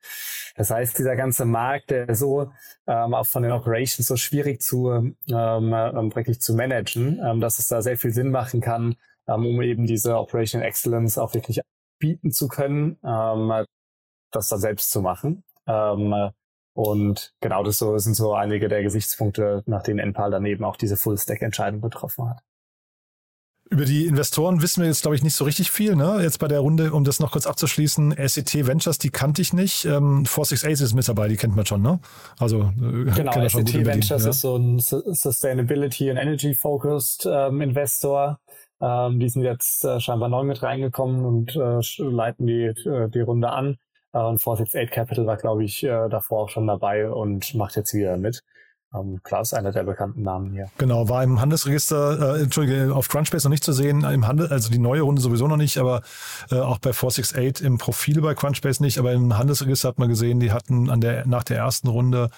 Das 0.55 0.69
heißt, 0.69 0.97
dieser 0.99 1.15
ganze 1.15 1.45
Markt, 1.45 1.89
der 1.89 2.13
so 2.13 2.51
ähm, 2.85 3.13
auch 3.15 3.25
von 3.25 3.41
den 3.41 3.51
Operations 3.51 4.07
so 4.07 4.15
schwierig 4.15 4.61
zu 4.61 4.91
ähm, 4.91 5.15
ähm, 5.27 6.15
wirklich 6.15 6.39
zu 6.39 6.53
managen, 6.53 7.19
ähm, 7.23 7.41
dass 7.41 7.57
es 7.57 7.67
da 7.67 7.81
sehr 7.81 7.97
viel 7.97 8.11
Sinn 8.11 8.29
machen 8.29 8.61
kann, 8.61 8.95
ähm, 9.27 9.45
um 9.45 9.61
eben 9.63 9.87
diese 9.87 10.17
Operational 10.17 10.67
Excellence 10.67 11.17
auch 11.17 11.33
wirklich 11.33 11.61
bieten 11.99 12.31
zu 12.31 12.47
können, 12.47 12.97
ähm, 13.03 13.65
das 14.31 14.49
dann 14.49 14.59
selbst 14.59 14.91
zu 14.91 15.01
machen. 15.01 15.43
Ähm, 15.65 16.31
und 16.73 17.33
genau 17.39 17.63
das 17.63 17.77
so 17.77 17.97
sind 17.97 18.15
so 18.15 18.33
einige 18.33 18.67
der 18.67 18.83
Gesichtspunkte, 18.83 19.63
nach 19.65 19.83
denen 19.83 19.99
Enpal 19.99 20.31
dann 20.31 20.45
eben 20.45 20.63
auch 20.63 20.75
diese 20.75 20.97
Full-Stack-Entscheidung 20.97 21.81
getroffen 21.81 22.29
hat. 22.29 22.43
Über 23.69 23.85
die 23.85 24.05
Investoren 24.05 24.61
wissen 24.61 24.81
wir 24.81 24.87
jetzt, 24.87 25.01
glaube 25.01 25.15
ich, 25.15 25.23
nicht 25.23 25.35
so 25.35 25.45
richtig 25.45 25.71
viel. 25.71 25.95
Ne? 25.95 26.19
Jetzt 26.21 26.37
bei 26.37 26.47
der 26.47 26.59
Runde, 26.59 26.93
um 26.93 27.03
das 27.03 27.19
noch 27.19 27.31
kurz 27.31 27.47
abzuschließen, 27.47 28.13
SET 28.27 28.67
Ventures, 28.67 28.99
die 28.99 29.09
kannte 29.09 29.41
ich 29.41 29.53
nicht. 29.53 29.85
Ähm, 29.85 30.25
468 30.25 30.85
ist 30.85 30.93
mit 30.93 31.07
dabei, 31.07 31.27
die 31.27 31.37
kennt 31.37 31.55
man 31.55 31.65
schon, 31.65 31.81
ne? 31.81 31.99
Also 32.37 32.71
äh, 32.79 33.11
genau, 33.15 33.31
SET 33.47 33.73
Ventures 33.85 34.25
ja? 34.25 34.29
ist 34.29 34.41
so 34.41 34.57
ein 34.57 34.79
Sustainability 34.79 36.09
and 36.09 36.19
Energy 36.19 36.53
Focused 36.53 37.25
ähm, 37.25 37.61
Investor. 37.61 38.39
Ähm, 38.81 39.19
die 39.19 39.29
sind 39.29 39.43
jetzt 39.43 39.85
äh, 39.85 39.99
scheinbar 39.99 40.29
neu 40.29 40.43
mit 40.43 40.61
reingekommen 40.61 41.25
und 41.25 41.55
äh, 41.55 41.79
leiten 42.03 42.45
die, 42.45 42.65
äh, 42.65 43.09
die 43.09 43.21
Runde 43.21 43.49
an. 43.49 43.77
Äh, 44.13 44.19
und 44.19 44.39
468 44.39 44.91
Capital 44.91 45.25
war, 45.25 45.37
glaube 45.37 45.63
ich, 45.63 45.83
äh, 45.83 46.09
davor 46.09 46.43
auch 46.43 46.49
schon 46.49 46.67
dabei 46.67 47.09
und 47.09 47.53
macht 47.55 47.75
jetzt 47.75 47.93
wieder 47.93 48.17
mit. 48.17 48.43
Ähm, 48.93 49.21
klar 49.23 49.41
ist 49.41 49.53
einer 49.53 49.71
der 49.71 49.83
bekannten 49.83 50.21
Namen 50.21 50.51
hier. 50.51 50.69
Genau, 50.77 51.09
war 51.09 51.23
im 51.23 51.41
Handelsregister, 51.41 52.37
äh, 52.37 52.43
Entschuldige, 52.43 52.93
auf 52.93 53.09
Crunchbase 53.09 53.47
noch 53.47 53.51
nicht 53.51 53.63
zu 53.63 53.73
sehen, 53.73 54.03
im 54.03 54.27
Handel, 54.27 54.47
also 54.47 54.69
die 54.69 54.77
neue 54.77 55.01
Runde 55.01 55.21
sowieso 55.21 55.47
noch 55.47 55.57
nicht, 55.57 55.77
aber 55.77 56.03
äh, 56.51 56.59
auch 56.59 56.77
bei 56.77 56.93
468 56.93 57.65
im 57.65 57.79
Profil 57.79 58.21
bei 58.21 58.35
Crunchbase 58.35 58.83
nicht, 58.83 58.99
aber 58.99 59.13
im 59.13 59.35
Handelsregister 59.35 59.89
hat 59.89 59.97
man 59.97 60.09
gesehen, 60.09 60.39
die 60.39 60.51
hatten 60.51 60.91
an 60.91 61.01
der, 61.01 61.25
nach 61.25 61.43
der 61.43 61.57
ersten 61.57 61.87
Runde 61.87 62.29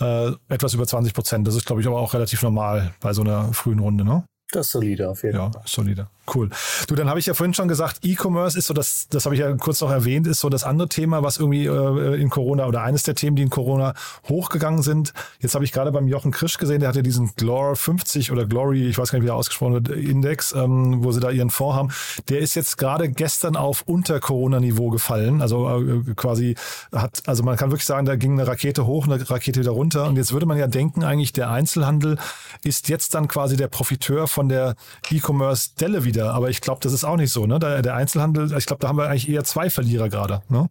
äh, 0.00 0.32
etwas 0.48 0.74
über 0.74 0.86
20 0.86 1.14
Prozent. 1.14 1.46
Das 1.46 1.54
ist, 1.54 1.66
glaube 1.66 1.80
ich, 1.80 1.86
aber 1.86 2.00
auch 2.00 2.14
relativ 2.14 2.42
normal 2.42 2.92
bei 3.00 3.12
so 3.12 3.22
einer 3.22 3.52
frühen 3.52 3.78
Runde, 3.78 4.04
ne? 4.04 4.24
Das 4.50 4.66
ist 4.66 4.72
solide 4.72 5.08
auf 5.08 5.22
jeden 5.22 5.38
Fall. 5.38 5.50
Ja, 5.54 5.62
solide. 5.64 6.08
Cool. 6.32 6.50
Du, 6.86 6.94
dann 6.94 7.08
habe 7.08 7.18
ich 7.18 7.26
ja 7.26 7.34
vorhin 7.34 7.52
schon 7.52 7.66
gesagt, 7.66 7.98
E-Commerce 8.04 8.56
ist 8.56 8.68
so 8.68 8.74
das, 8.74 9.08
das 9.08 9.24
habe 9.24 9.34
ich 9.34 9.40
ja 9.40 9.52
kurz 9.56 9.80
noch 9.80 9.90
erwähnt, 9.90 10.28
ist 10.28 10.38
so 10.38 10.48
das 10.48 10.62
andere 10.62 10.88
Thema, 10.88 11.24
was 11.24 11.38
irgendwie 11.38 11.66
äh, 11.66 12.20
in 12.20 12.30
Corona 12.30 12.66
oder 12.66 12.82
eines 12.82 13.02
der 13.02 13.16
Themen, 13.16 13.34
die 13.34 13.42
in 13.42 13.50
Corona 13.50 13.94
hochgegangen 14.28 14.82
sind. 14.82 15.12
Jetzt 15.40 15.56
habe 15.56 15.64
ich 15.64 15.72
gerade 15.72 15.90
beim 15.90 16.06
Jochen 16.06 16.30
Krisch 16.30 16.58
gesehen, 16.58 16.78
der 16.78 16.90
hatte 16.90 17.02
diesen 17.02 17.34
Glor 17.34 17.74
50 17.74 18.30
oder 18.30 18.46
Glory, 18.46 18.88
ich 18.88 18.98
weiß 18.98 19.10
gar 19.10 19.18
nicht, 19.18 19.24
wie 19.24 19.26
der 19.26 19.34
ausgesprochen 19.34 19.74
wird, 19.74 19.88
Index, 19.88 20.52
ähm, 20.52 21.02
wo 21.02 21.10
sie 21.10 21.18
da 21.18 21.30
ihren 21.30 21.50
Fonds 21.50 21.76
haben. 21.76 21.88
Der 22.28 22.38
ist 22.38 22.54
jetzt 22.54 22.78
gerade 22.78 23.08
gestern 23.08 23.56
auf 23.56 23.82
unter 23.86 24.20
Corona-Niveau 24.20 24.90
gefallen. 24.90 25.42
Also 25.42 25.80
äh, 25.80 26.14
quasi 26.14 26.54
hat, 26.92 27.22
also 27.26 27.42
man 27.42 27.56
kann 27.56 27.70
wirklich 27.70 27.86
sagen, 27.86 28.06
da 28.06 28.14
ging 28.14 28.34
eine 28.34 28.46
Rakete 28.46 28.86
hoch, 28.86 29.08
eine 29.08 29.28
Rakete 29.28 29.58
wieder 29.58 29.72
runter. 29.72 30.06
Und 30.06 30.16
jetzt 30.16 30.32
würde 30.32 30.46
man 30.46 30.56
ja 30.56 30.68
denken, 30.68 31.02
eigentlich 31.02 31.32
der 31.32 31.50
Einzelhandel 31.50 32.16
ist 32.62 32.88
jetzt 32.88 33.14
dann 33.14 33.26
quasi 33.26 33.56
der 33.56 33.66
Profiteur 33.66 34.28
von 34.28 34.48
der 34.48 34.76
E-Commerce-Delle 35.10 36.04
wieder 36.04 36.11
wieder. 36.12 36.34
Aber 36.34 36.50
ich 36.50 36.60
glaube, 36.60 36.80
das 36.82 36.92
ist 36.92 37.04
auch 37.04 37.16
nicht 37.16 37.32
so. 37.32 37.46
Ne? 37.46 37.58
Der, 37.58 37.94
Einzelhandel, 37.94 38.56
ich 38.56 38.66
glaube, 38.66 38.80
da 38.80 38.88
haben 38.88 38.96
wir 38.96 39.08
eigentlich 39.08 39.28
eher 39.28 39.44
zwei 39.44 39.70
Verlierer 39.70 40.08
gerade. 40.08 40.42
Ne? 40.48 40.68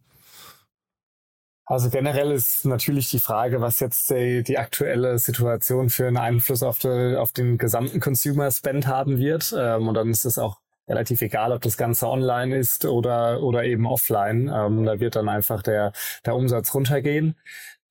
Also 1.66 1.90
generell 1.90 2.32
ist 2.32 2.66
natürlich 2.66 3.10
die 3.10 3.20
Frage, 3.20 3.62
was 3.62 3.80
jetzt 3.80 4.10
die, 4.10 4.44
die 4.44 4.58
aktuelle 4.58 5.18
Situation 5.20 5.90
für 5.90 6.08
einen 6.08 6.18
Einfluss 6.18 6.64
auf, 6.64 6.80
die, 6.80 7.18
auf 7.18 7.32
den 7.32 7.58
gesamten 7.58 8.00
Consumer 8.00 8.52
Spend 8.52 8.88
haben 8.88 9.18
wird. 9.18 9.56
Ähm, 9.58 9.88
und 9.88 9.94
dann 9.94 10.10
ist 10.10 10.26
es 10.26 10.38
auch 10.38 10.58
relativ 10.88 11.22
egal, 11.22 11.52
ob 11.52 11.62
das 11.62 11.78
Ganze 11.78 12.08
online 12.08 12.56
ist 12.56 12.86
oder, 12.86 13.42
oder 13.42 13.64
eben 13.64 13.86
offline. 13.86 14.52
Ähm, 14.54 14.86
da 14.86 15.00
wird 15.00 15.16
dann 15.16 15.30
einfach 15.30 15.62
der, 15.62 15.94
der 16.26 16.36
Umsatz 16.36 16.74
runtergehen. 16.74 17.36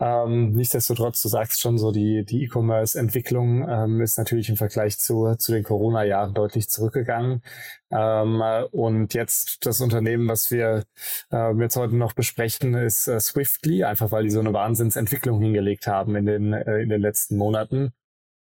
Ähm, 0.00 0.52
nichtsdestotrotz, 0.52 1.20
du 1.20 1.28
sagst 1.28 1.60
schon 1.60 1.76
so, 1.76 1.92
die, 1.92 2.24
die 2.24 2.44
E-Commerce-Entwicklung 2.44 3.68
ähm, 3.68 4.00
ist 4.00 4.16
natürlich 4.16 4.48
im 4.48 4.56
Vergleich 4.56 4.98
zu, 4.98 5.34
zu 5.36 5.52
den 5.52 5.62
Corona-Jahren 5.62 6.32
deutlich 6.32 6.70
zurückgegangen. 6.70 7.42
Ähm, 7.90 8.42
und 8.72 9.12
jetzt 9.12 9.66
das 9.66 9.82
Unternehmen, 9.82 10.26
was 10.26 10.50
wir 10.50 10.84
äh, 11.30 11.52
jetzt 11.60 11.76
heute 11.76 11.96
noch 11.96 12.14
besprechen, 12.14 12.72
ist 12.74 13.08
äh, 13.08 13.20
Swiftly, 13.20 13.84
einfach 13.84 14.10
weil 14.10 14.24
die 14.24 14.30
so 14.30 14.40
eine 14.40 14.54
Wahnsinnsentwicklung 14.54 15.40
hingelegt 15.42 15.86
haben 15.86 16.16
in 16.16 16.24
den, 16.24 16.52
äh, 16.54 16.78
in 16.80 16.88
den 16.88 17.02
letzten 17.02 17.36
Monaten. 17.36 17.92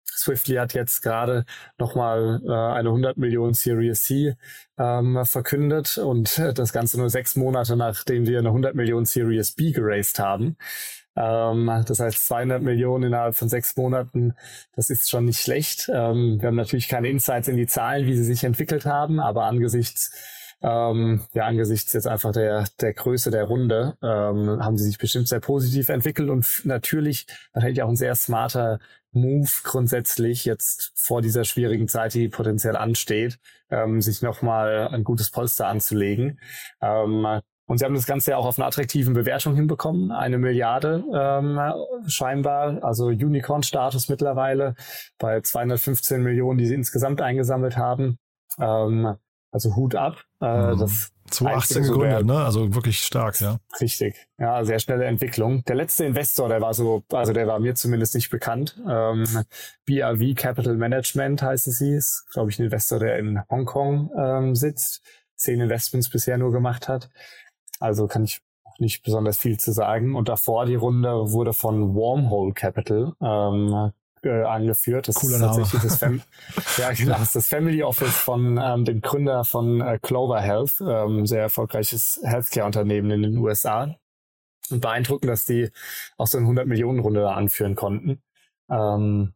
Swiftly 0.06 0.56
hat 0.56 0.74
jetzt 0.74 1.02
gerade 1.02 1.46
nochmal 1.78 2.42
äh, 2.46 2.52
eine 2.52 2.90
100 2.90 3.18
Millionen 3.18 3.54
Series 3.54 4.04
C 4.04 4.36
ähm, 4.78 5.26
verkündet 5.26 5.98
und 5.98 6.42
das 6.56 6.74
Ganze 6.74 6.98
nur 7.00 7.10
sechs 7.10 7.36
Monate 7.36 7.76
nachdem 7.76 8.28
wir 8.28 8.40
eine 8.40 8.50
100 8.50 8.76
Millionen 8.76 9.06
Series 9.06 9.54
B 9.54 9.72
geraced 9.72 10.20
haben. 10.20 10.58
Ähm, 11.16 11.84
das 11.86 12.00
heißt 12.00 12.28
200 12.28 12.62
Millionen 12.62 13.06
innerhalb 13.06 13.36
von 13.36 13.50
sechs 13.50 13.76
Monaten, 13.78 14.34
das 14.76 14.90
ist 14.90 15.10
schon 15.10 15.26
nicht 15.26 15.40
schlecht. 15.40 15.90
Ähm, 15.94 16.40
wir 16.40 16.48
haben 16.48 16.56
natürlich 16.56 16.88
keine 16.88 17.10
Insights 17.10 17.48
in 17.48 17.58
die 17.58 17.68
Zahlen, 17.68 18.08
wie 18.08 18.16
sie 18.16 18.24
sich 18.24 18.44
entwickelt 18.44 18.86
haben, 18.86 19.20
aber 19.20 19.46
angesichts 19.46 20.12
ähm, 20.64 21.22
ja, 21.34 21.46
angesichts 21.46 21.92
jetzt 21.92 22.08
einfach 22.08 22.32
der, 22.32 22.66
der 22.80 22.94
Größe 22.94 23.30
der 23.32 23.44
Runde 23.44 23.98
ähm, 24.02 24.64
haben 24.64 24.78
sie 24.78 24.86
sich 24.86 24.98
bestimmt 24.98 25.28
sehr 25.28 25.42
positiv 25.42 25.90
entwickelt 25.90 26.30
und 26.30 26.62
natürlich 26.64 27.28
natürlich 27.54 27.84
auch 27.84 27.90
ein 27.90 27.98
sehr 27.98 28.16
smarter 28.16 28.80
Move 29.14 29.50
grundsätzlich 29.64 30.46
jetzt 30.46 30.92
vor 30.96 31.22
dieser 31.22 31.44
schwierigen 31.44 31.88
Zeit, 31.88 32.14
die 32.14 32.30
potenziell 32.30 32.76
ansteht, 32.76 33.40
ähm, 33.70 34.02
sich 34.02 34.22
nochmal 34.22 34.90
ein 34.90 35.04
gutes 35.04 35.30
Polster 35.30 35.68
anzulegen. 35.68 36.40
Ähm, 36.82 37.42
und 37.66 37.78
sie 37.78 37.86
haben 37.86 37.96
das 37.96 38.06
Ganze 38.06 38.32
ja 38.32 38.38
auch 38.38 38.46
auf 38.46 38.60
einer 38.60 38.68
attraktiven 38.68 39.14
Bewertung 39.14 39.56
hinbekommen. 39.56 40.12
Eine 40.12 40.38
Milliarde 40.38 41.04
ähm, 41.14 41.60
scheinbar, 42.08 42.84
also 42.84 43.08
Unicorn-Status 43.08 44.10
mittlerweile 44.10 44.76
bei 45.18 45.40
215 45.40 46.22
Millionen, 46.22 46.58
die 46.58 46.66
sie 46.66 46.76
insgesamt 46.76 47.22
eingesammelt 47.22 47.78
haben. 47.78 48.20
Ähm, 48.60 49.16
also 49.54 49.76
Hut 49.76 49.96
ab. 49.96 50.18
Äh, 50.42 50.74
mhm. 50.74 50.80
das 50.80 51.12
2018 51.30 51.84
gegründet, 51.84 52.26
ne? 52.26 52.44
Also 52.44 52.74
wirklich 52.76 53.00
stark, 53.00 53.40
ja. 53.40 53.58
Richtig. 53.80 54.16
Ja, 54.38 54.64
sehr 54.66 54.80
schnelle 54.80 55.06
Entwicklung. 55.06 55.64
Der 55.66 55.76
letzte 55.76 56.06
Investor, 56.06 56.50
der 56.50 56.62
war 56.62 56.74
so, 56.74 57.04
also 57.12 57.34
der 57.34 57.48
war 57.48 57.60
mir 57.60 57.76
zumindest 57.76 58.14
nicht 58.16 58.30
bekannt. 58.30 58.82
Ähm, 58.88 59.26
BRV 59.86 60.36
Capital 60.36 60.76
Management 60.76 61.42
heißen 61.42 61.72
sie. 61.72 61.94
Ist, 61.94 62.28
glaube 62.34 62.52
ich, 62.52 62.60
ein 62.60 62.66
Investor, 62.66 63.00
der 63.00 63.18
in 63.18 63.42
Hongkong 63.50 64.12
ähm, 64.18 64.56
sitzt, 64.56 65.02
zehn 65.36 65.62
Investments 65.62 66.10
bisher 66.10 66.38
nur 66.38 66.52
gemacht 66.52 66.88
hat. 66.88 67.10
Also 67.80 68.08
kann 68.08 68.26
ich 68.26 68.42
nicht 68.80 69.04
besonders 69.04 69.38
viel 69.38 69.60
zu 69.60 69.72
sagen. 69.72 70.16
Und 70.16 70.30
davor 70.30 70.66
die 70.66 70.76
Runde 70.76 71.32
wurde 71.32 71.54
von 71.54 71.96
Wormhole 71.96 72.54
Capital 72.54 73.14
ähm, 73.22 73.92
äh, 74.26 74.44
angeführt. 74.44 75.08
Das 75.08 75.16
Cooler 75.16 75.36
ist 75.36 75.42
tatsächlich 75.42 75.82
das, 75.82 75.98
Fam 75.98 76.22
ja, 76.78 76.92
genau, 76.92 77.14
das, 77.14 77.28
ist 77.28 77.36
das 77.36 77.48
Family 77.48 77.84
Office 77.84 78.16
von 78.16 78.60
ähm, 78.62 78.86
dem 78.86 79.02
Gründer 79.02 79.44
von 79.44 79.82
äh, 79.82 80.00
Clover 80.02 80.42
Health, 80.42 80.82
ähm, 80.82 81.26
sehr 81.26 81.42
erfolgreiches 81.42 82.20
Healthcare-Unternehmen 82.24 83.12
in 83.12 83.22
den 83.24 83.38
USA. 83.38 83.96
Und 84.70 84.82
beeindruckend, 84.82 85.30
dass 85.30 85.46
die 85.46 85.70
auch 86.18 86.28
so 86.28 86.38
eine 86.38 86.46
100 86.46 86.68
Millionen 86.68 87.00
Runde 87.00 87.30
anführen 87.30 87.76
konnten. 87.76 88.22
Ähm, 88.70 89.34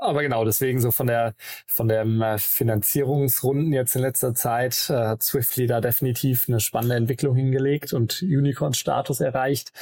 aber 0.00 0.22
genau, 0.22 0.44
deswegen 0.44 0.80
so 0.80 0.92
von 0.92 1.08
der 1.08 1.34
von 1.66 1.88
der 1.88 2.04
äh, 2.04 2.38
Finanzierungsrunden 2.38 3.72
jetzt 3.72 3.96
in 3.96 4.02
letzter 4.02 4.32
Zeit 4.34 4.88
äh, 4.90 4.94
hat 4.94 5.24
Swiftly 5.24 5.66
da 5.66 5.80
definitiv 5.80 6.48
eine 6.48 6.60
spannende 6.60 6.94
Entwicklung 6.94 7.34
hingelegt 7.34 7.92
und 7.92 8.22
Unicorn-Status 8.22 9.20
erreicht. 9.20 9.72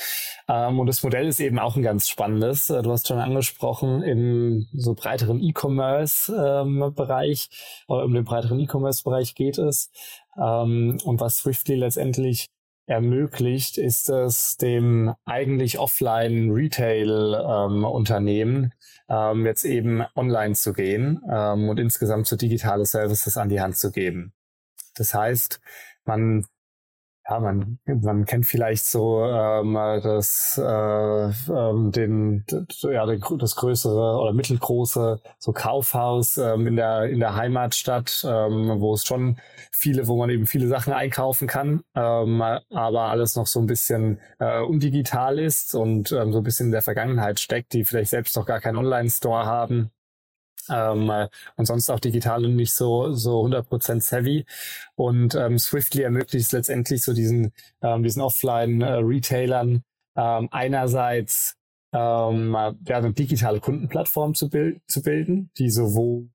Ähm, 0.48 0.80
und 0.80 0.86
das 0.86 1.02
Modell 1.02 1.26
ist 1.26 1.40
eben 1.40 1.58
auch 1.58 1.76
ein 1.76 1.82
ganz 1.82 2.08
spannendes. 2.08 2.70
Äh, 2.70 2.82
du 2.82 2.92
hast 2.92 3.08
schon 3.08 3.18
angesprochen, 3.18 4.02
im 4.02 4.66
so 4.72 4.94
breiteren 4.94 5.42
E-Commerce-Bereich 5.42 7.48
ähm, 7.50 7.94
oder 7.94 8.04
um 8.04 8.14
den 8.14 8.24
breiteren 8.24 8.58
E-Commerce-Bereich 8.58 9.34
geht 9.34 9.58
es. 9.58 9.90
Ähm, 10.38 10.96
und 11.04 11.20
was 11.20 11.36
Swiftly 11.36 11.76
letztendlich 11.76 12.48
ermöglicht, 12.86 13.78
ist 13.78 14.08
es 14.08 14.56
dem 14.56 15.14
eigentlich 15.24 15.78
offline 15.78 16.50
Retail-Unternehmen 16.50 18.72
ähm, 19.08 19.44
jetzt 19.44 19.64
eben 19.64 20.04
online 20.14 20.54
zu 20.54 20.72
gehen 20.72 21.20
ähm, 21.30 21.68
und 21.68 21.78
insgesamt 21.78 22.26
so 22.26 22.36
digitale 22.36 22.86
Services 22.86 23.36
an 23.36 23.48
die 23.48 23.60
Hand 23.60 23.76
zu 23.76 23.90
geben. 23.90 24.32
Das 24.94 25.14
heißt, 25.14 25.60
man 26.04 26.46
ja, 27.28 27.40
man, 27.40 27.78
man 27.86 28.24
kennt 28.24 28.46
vielleicht 28.46 28.84
so 28.86 29.24
ähm, 29.24 29.74
das, 29.74 30.60
äh, 30.62 30.62
ähm, 30.62 31.90
den, 31.90 32.44
ja, 32.82 33.06
das 33.06 33.56
größere 33.56 34.20
oder 34.20 34.32
mittelgroße 34.32 35.20
so 35.38 35.52
Kaufhaus 35.52 36.38
ähm, 36.38 36.66
in 36.68 36.76
der 36.76 37.04
in 37.04 37.18
der 37.18 37.34
Heimatstadt, 37.34 38.24
ähm, 38.28 38.80
wo 38.80 38.94
es 38.94 39.04
schon 39.04 39.38
viele, 39.72 40.06
wo 40.06 40.16
man 40.16 40.30
eben 40.30 40.46
viele 40.46 40.68
Sachen 40.68 40.92
einkaufen 40.92 41.48
kann, 41.48 41.82
ähm, 41.94 42.40
aber 42.42 43.02
alles 43.02 43.34
noch 43.34 43.46
so 43.46 43.60
ein 43.60 43.66
bisschen 43.66 44.20
äh, 44.38 44.60
undigital 44.60 45.38
ist 45.38 45.74
und 45.74 46.12
ähm, 46.12 46.32
so 46.32 46.38
ein 46.38 46.44
bisschen 46.44 46.66
in 46.66 46.72
der 46.72 46.82
Vergangenheit 46.82 47.40
steckt, 47.40 47.72
die 47.72 47.84
vielleicht 47.84 48.10
selbst 48.10 48.36
noch 48.36 48.46
gar 48.46 48.60
keinen 48.60 48.76
Online-Store 48.76 49.46
haben 49.46 49.90
ähm, 50.70 51.10
äh, 51.10 51.28
und 51.56 51.66
sonst 51.66 51.90
auch 51.90 52.00
digital 52.00 52.44
und 52.44 52.56
nicht 52.56 52.72
so 52.72 53.12
so 53.12 53.44
100% 53.44 54.00
savvy. 54.00 54.44
Und 54.94 55.34
ähm, 55.34 55.58
Swiftly 55.58 56.02
ermöglicht 56.02 56.46
es 56.46 56.52
letztendlich 56.52 57.02
so 57.02 57.12
diesen 57.12 57.52
ähm, 57.82 58.02
diesen 58.02 58.22
Offline 58.22 58.80
äh, 58.82 59.00
ähm, 60.16 60.48
einerseits 60.50 61.56
ähm, 61.92 62.52
ja, 62.52 62.98
eine 62.98 63.12
digitale 63.12 63.60
Kundenplattform 63.60 64.34
zu, 64.34 64.48
bild 64.48 64.80
zu 64.86 65.02
bilden, 65.02 65.50
die 65.58 65.70
sowohl 65.70 66.28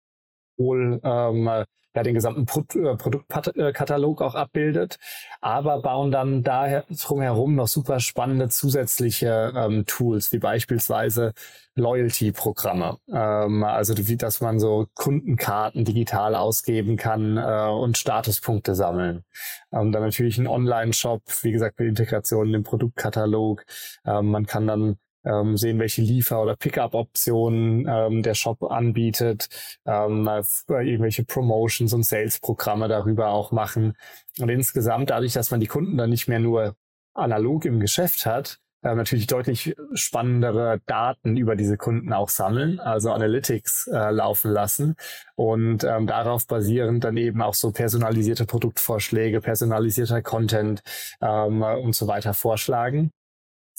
ähm, 0.59 1.65
ja 1.95 2.03
den 2.03 2.13
gesamten 2.13 2.45
Pro 2.45 2.61
äh, 2.75 2.95
Produktkatalog 2.95 4.21
auch 4.21 4.35
abbildet, 4.35 4.97
aber 5.41 5.81
bauen 5.81 6.11
dann 6.11 6.43
daher 6.43 6.85
drumherum 6.89 7.55
noch 7.55 7.67
super 7.67 7.99
spannende 7.99 8.49
zusätzliche 8.49 9.53
ähm, 9.55 9.85
Tools, 9.85 10.31
wie 10.31 10.39
beispielsweise 10.39 11.33
Loyalty-Programme. 11.75 12.97
Ähm, 13.11 13.63
also 13.63 13.95
wie, 13.97 14.17
dass 14.17 14.41
man 14.41 14.59
so 14.59 14.87
Kundenkarten 14.93 15.85
digital 15.85 16.35
ausgeben 16.35 16.97
kann 16.97 17.37
äh, 17.37 17.69
und 17.69 17.97
Statuspunkte 17.97 18.75
sammeln. 18.75 19.23
Ähm, 19.71 19.91
dann 19.91 20.03
natürlich 20.03 20.37
ein 20.37 20.47
Online-Shop, 20.47 21.23
wie 21.41 21.51
gesagt, 21.51 21.79
mit 21.79 21.89
Integration 21.89 22.47
in 22.47 22.53
den 22.53 22.63
Produktkatalog. 22.63 23.65
Ähm, 24.05 24.27
man 24.27 24.45
kann 24.45 24.67
dann 24.67 24.97
ähm, 25.25 25.57
sehen, 25.57 25.79
welche 25.79 26.01
Liefer- 26.01 26.41
oder 26.41 26.55
Pickup-Optionen 26.55 27.87
ähm, 27.87 28.23
der 28.23 28.33
Shop 28.33 28.63
anbietet, 28.63 29.49
ähm, 29.85 30.29
irgendwelche 30.69 31.23
Promotions 31.25 31.93
und 31.93 32.05
Sales-Programme 32.05 32.87
darüber 32.87 33.29
auch 33.29 33.51
machen. 33.51 33.93
Und 34.39 34.49
insgesamt, 34.49 35.09
dadurch, 35.09 35.33
dass 35.33 35.51
man 35.51 35.59
die 35.59 35.67
Kunden 35.67 35.97
dann 35.97 36.09
nicht 36.09 36.27
mehr 36.27 36.39
nur 36.39 36.75
analog 37.13 37.65
im 37.65 37.79
Geschäft 37.79 38.25
hat, 38.25 38.59
äh, 38.83 38.95
natürlich 38.95 39.27
deutlich 39.27 39.75
spannendere 39.93 40.81
Daten 40.87 41.37
über 41.37 41.55
diese 41.55 41.77
Kunden 41.77 42.13
auch 42.13 42.29
sammeln, 42.29 42.79
also 42.79 43.11
Analytics 43.11 43.87
äh, 43.87 44.09
laufen 44.11 44.51
lassen 44.51 44.95
und 45.35 45.83
ähm, 45.83 46.07
darauf 46.07 46.47
basierend 46.47 47.03
dann 47.03 47.15
eben 47.17 47.41
auch 47.43 47.53
so 47.53 47.71
personalisierte 47.71 48.45
Produktvorschläge, 48.45 49.39
personalisierter 49.39 50.23
Content 50.23 50.81
ähm, 51.21 51.61
und 51.61 51.93
so 51.93 52.07
weiter 52.07 52.33
vorschlagen. 52.33 53.11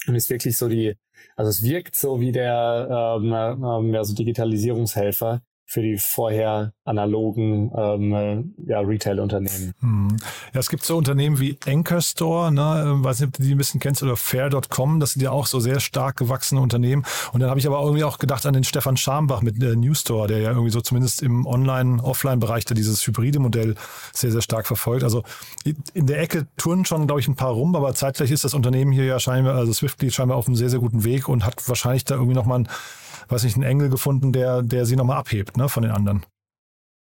Und 0.07 0.15
ist 0.15 0.31
wirklich 0.31 0.57
so 0.57 0.69
die, 0.69 0.97
also 1.37 1.51
es 1.51 1.63
wirkt 1.63 1.97
so 1.97 2.21
wie 2.21 2.33
der 2.33 3.19
ähm, 3.21 3.33
ähm, 3.33 3.95
ja, 3.95 4.05
so 4.05 4.15
Digitalisierungshelfer, 4.15 5.43
für 5.73 5.81
die 5.81 5.97
vorher 5.97 6.75
analogen 6.85 7.73
ähm, 7.75 8.13
äh, 8.13 8.71
ja, 8.71 8.81
Retail-Unternehmen. 8.81 9.73
Hm. 9.81 10.17
Ja, 10.53 10.61
es 10.61 10.69
gibt 10.69 10.85
so 10.85 10.99
Unternehmen 10.99 11.41
wie 11.41 11.59
Anchor 11.67 12.03
Store, 12.03 12.53
ne, 12.53 12.85
ähm, 12.85 13.03
weiß 13.03 13.21
nicht, 13.21 13.29
ob 13.29 13.33
du 13.39 13.43
die 13.43 13.55
ein 13.55 13.57
bisschen 13.57 13.81
kennst, 13.81 14.03
oder 14.03 14.19
Fair.com, 14.19 15.01
das 15.01 15.13
sind 15.13 15.23
ja 15.23 15.31
auch 15.31 15.47
so 15.47 15.61
sehr 15.61 15.81
stark 15.81 16.17
gewachsene 16.17 16.61
Unternehmen. 16.61 17.07
Und 17.33 17.41
dann 17.41 17.49
habe 17.49 17.59
ich 17.59 17.67
aber 17.67 17.81
irgendwie 17.81 18.05
auch 18.05 18.19
gedacht 18.19 18.45
an 18.45 18.53
den 18.53 18.65
Stefan 18.65 18.99
Schambach 18.99 19.41
mit 19.41 19.63
äh, 19.63 19.75
New 19.75 19.95
Store, 19.95 20.29
der 20.29 20.41
ja 20.41 20.51
irgendwie 20.51 20.71
so 20.71 20.83
zumindest 20.83 21.23
im 21.23 21.47
Online-Offline-Bereich 21.47 22.67
da 22.67 22.75
dieses 22.75 23.07
hybride 23.07 23.39
Modell 23.39 23.75
sehr, 24.13 24.31
sehr 24.31 24.43
stark 24.43 24.67
verfolgt. 24.67 25.05
Also 25.05 25.23
in 25.95 26.07
der 26.07 26.21
Ecke 26.21 26.49
turnen 26.59 26.85
schon, 26.85 27.07
glaube 27.07 27.23
ich, 27.23 27.29
ein 27.29 27.37
paar 27.37 27.53
rum, 27.53 27.75
aber 27.77 27.95
zeitgleich 27.95 28.31
ist 28.31 28.45
das 28.45 28.53
Unternehmen 28.53 28.93
hier 28.93 29.07
ja 29.07 29.19
scheinbar, 29.19 29.55
also 29.55 29.73
Swiftly 29.73 30.11
scheinbar 30.11 30.37
auf 30.37 30.49
einem 30.49 30.57
sehr, 30.57 30.69
sehr 30.69 30.81
guten 30.81 31.05
Weg 31.05 31.31
und 31.31 31.47
hat 31.47 31.67
wahrscheinlich 31.67 32.05
da 32.05 32.17
irgendwie 32.17 32.35
nochmal 32.35 32.61
ein 32.61 32.69
weiß 33.29 33.45
nicht, 33.45 33.57
einen 33.57 33.65
Engel 33.65 33.89
gefunden, 33.89 34.33
der, 34.33 34.63
der 34.63 34.87
sie 34.87 34.97
nochmal 34.97 35.19
abhebt 35.19 35.57
ne, 35.57 35.69
von 35.69 35.83
den 35.83 35.93
anderen. 35.93 36.25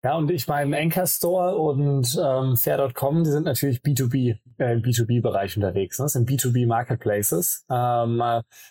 Ja, 0.05 0.14
und 0.16 0.31
ich 0.31 0.47
meine, 0.47 0.77
Anchor 0.77 1.07
Store 1.07 1.57
und 1.57 2.16
ähm, 2.23 2.57
Fair.com, 2.57 3.25
die 3.25 3.31
sind 3.31 3.45
natürlich 3.45 3.81
B2B, 3.81 4.38
äh, 4.59 4.75
im 4.75 4.83
B2B-Bereich 4.83 5.57
unterwegs. 5.57 5.99
Ne? 5.99 6.05
Das 6.05 6.12
sind 6.12 6.29
B2B 6.31 6.66
Marketplaces, 6.69 7.64
ähm, 7.69 8.23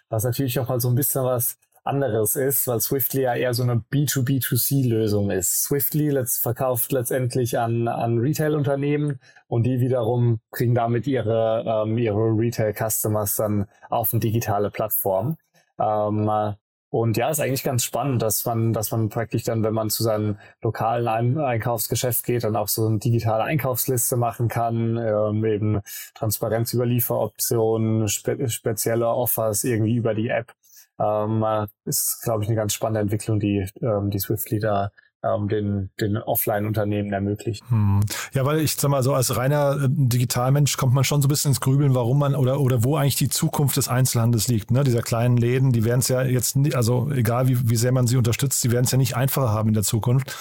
was 0.08 0.24
natürlich 0.24 0.58
auch 0.60 0.69
mal 0.69 0.80
so 0.80 0.88
ein 0.88 0.95
bisschen 0.95 1.26
was 1.26 1.58
anderes 1.86 2.36
ist, 2.36 2.67
weil 2.67 2.80
Swiftly 2.80 3.24
ja 3.24 3.36
eher 3.36 3.54
so 3.54 3.63
eine 3.63 3.84
B2B2C-Lösung 3.91 5.30
ist. 5.30 5.63
Swiftly 5.63 6.10
letzt, 6.10 6.41
verkauft 6.41 6.91
letztendlich 6.91 7.60
an, 7.60 7.88
an 7.88 8.17
Retail-Unternehmen 8.17 9.19
und 9.48 9.63
die 9.63 9.80
wiederum 9.80 10.39
kriegen 10.52 10.74
damit 10.74 11.06
ihre, 11.06 11.63
ähm, 11.67 11.98
ihre 11.98 12.17
Retail-Customers 12.17 13.36
dann 13.36 13.67
auf 13.89 14.13
eine 14.13 14.19
digitale 14.19 14.71
Plattform. 14.71 15.38
Ähm, 15.80 16.56
und 16.89 17.17
ja, 17.17 17.30
ist 17.30 17.39
eigentlich 17.39 17.63
ganz 17.63 17.84
spannend, 17.84 18.21
dass 18.21 18.45
man, 18.45 18.71
dass 18.71 18.91
man 18.91 19.10
praktisch 19.10 19.43
dann, 19.43 19.63
wenn 19.63 19.74
man 19.74 19.89
zu 19.89 20.04
seinem 20.04 20.38
lokalen 20.62 21.08
Ein 21.08 21.38
Einkaufsgeschäft 21.38 22.24
geht, 22.26 22.43
dann 22.43 22.56
auch 22.56 22.67
so 22.67 22.88
eine 22.88 23.00
digitale 23.00 23.43
Einkaufsliste 23.43 24.17
machen 24.17 24.48
kann, 24.48 24.98
ähm, 24.98 25.43
eben 25.45 25.82
Transparenz 26.13 26.74
über 26.74 26.86
Lieferoptionen, 26.86 28.08
spe 28.08 28.48
spezielle 28.50 29.08
Offers 29.08 29.63
irgendwie 29.63 29.95
über 29.95 30.13
die 30.13 30.30
App. 30.30 30.54
Ähm, 31.00 31.45
ist, 31.84 32.21
glaube 32.24 32.43
ich, 32.43 32.50
eine 32.50 32.56
ganz 32.56 32.74
spannende 32.74 33.02
Entwicklung, 33.02 33.39
die, 33.39 33.67
ähm, 33.82 34.10
die 34.10 34.19
Swiftly 34.19 34.60
da 34.60 34.91
ähm, 35.26 35.48
den, 35.48 35.90
den 36.00 36.18
Offline-Unternehmen 36.18 37.12
ermöglicht. 37.12 37.64
Hm. 37.70 38.02
Ja, 38.34 38.46
weil 38.46 38.60
ich 38.60 38.76
sag 38.76 38.90
mal 38.90 39.04
so, 39.04 39.14
als 39.14 39.36
reiner 39.36 39.84
äh, 39.84 39.88
Digitalmensch 39.90 40.78
kommt 40.78 40.94
man 40.94 41.04
schon 41.04 41.22
so 41.22 41.28
ein 41.28 41.30
bisschen 41.30 41.52
ins 41.52 41.62
Grübeln, 41.62 41.96
warum 41.96 42.20
man 42.20 42.36
oder, 42.36 42.60
oder 42.60 42.84
wo 42.84 42.96
eigentlich 42.96 43.16
die 43.16 43.30
Zukunft 43.30 43.78
des 43.78 43.88
Einzelhandels 43.88 44.48
liegt. 44.48 44.72
Ne? 44.72 44.84
Dieser 44.84 45.02
kleinen 45.02 45.38
Läden, 45.38 45.72
die 45.72 45.84
werden 45.86 46.00
es 46.00 46.08
ja 46.08 46.24
jetzt, 46.24 46.56
nicht, 46.56 46.76
also 46.76 47.10
egal 47.12 47.48
wie, 47.48 47.70
wie 47.70 47.76
sehr 47.76 47.92
man 47.92 48.08
sie 48.08 48.18
unterstützt, 48.18 48.64
die 48.64 48.72
werden 48.72 48.86
es 48.86 48.92
ja 48.92 48.98
nicht 48.98 49.16
einfacher 49.16 49.50
haben 49.50 49.70
in 49.70 49.74
der 49.74 49.84
Zukunft. 49.84 50.36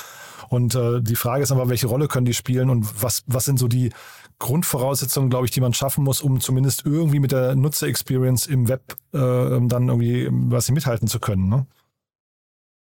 Und 0.49 0.75
äh, 0.75 1.01
die 1.01 1.17
Frage 1.17 1.43
ist 1.43 1.53
aber, 1.53 1.69
welche 1.69 1.87
Rolle 1.87 2.07
können 2.07 2.27
die 2.27 2.35
spielen 2.35 2.71
und 2.71 3.03
was, 3.03 3.25
was 3.27 3.45
sind 3.45 3.59
so 3.59 3.67
die 3.67 3.91
Grundvoraussetzungen, 4.39 5.31
glaube 5.31 5.47
ich, 5.47 5.53
die 5.53 5.61
man 5.61 5.73
schaffen 5.73 6.05
muss, 6.05 6.21
um 6.21 6.41
zumindest 6.41 6.85
irgendwie 6.85 7.21
mit 7.21 7.33
der 7.33 7.55
Nutzer-Experience 7.55 8.47
im 8.47 8.69
Web 8.69 8.83
äh, 9.13 9.19
dann 9.19 9.89
irgendwie 9.89 10.29
was 10.31 10.71
mithalten 10.71 11.09
zu 11.09 11.19
können. 11.19 11.49
Ne? 11.49 11.67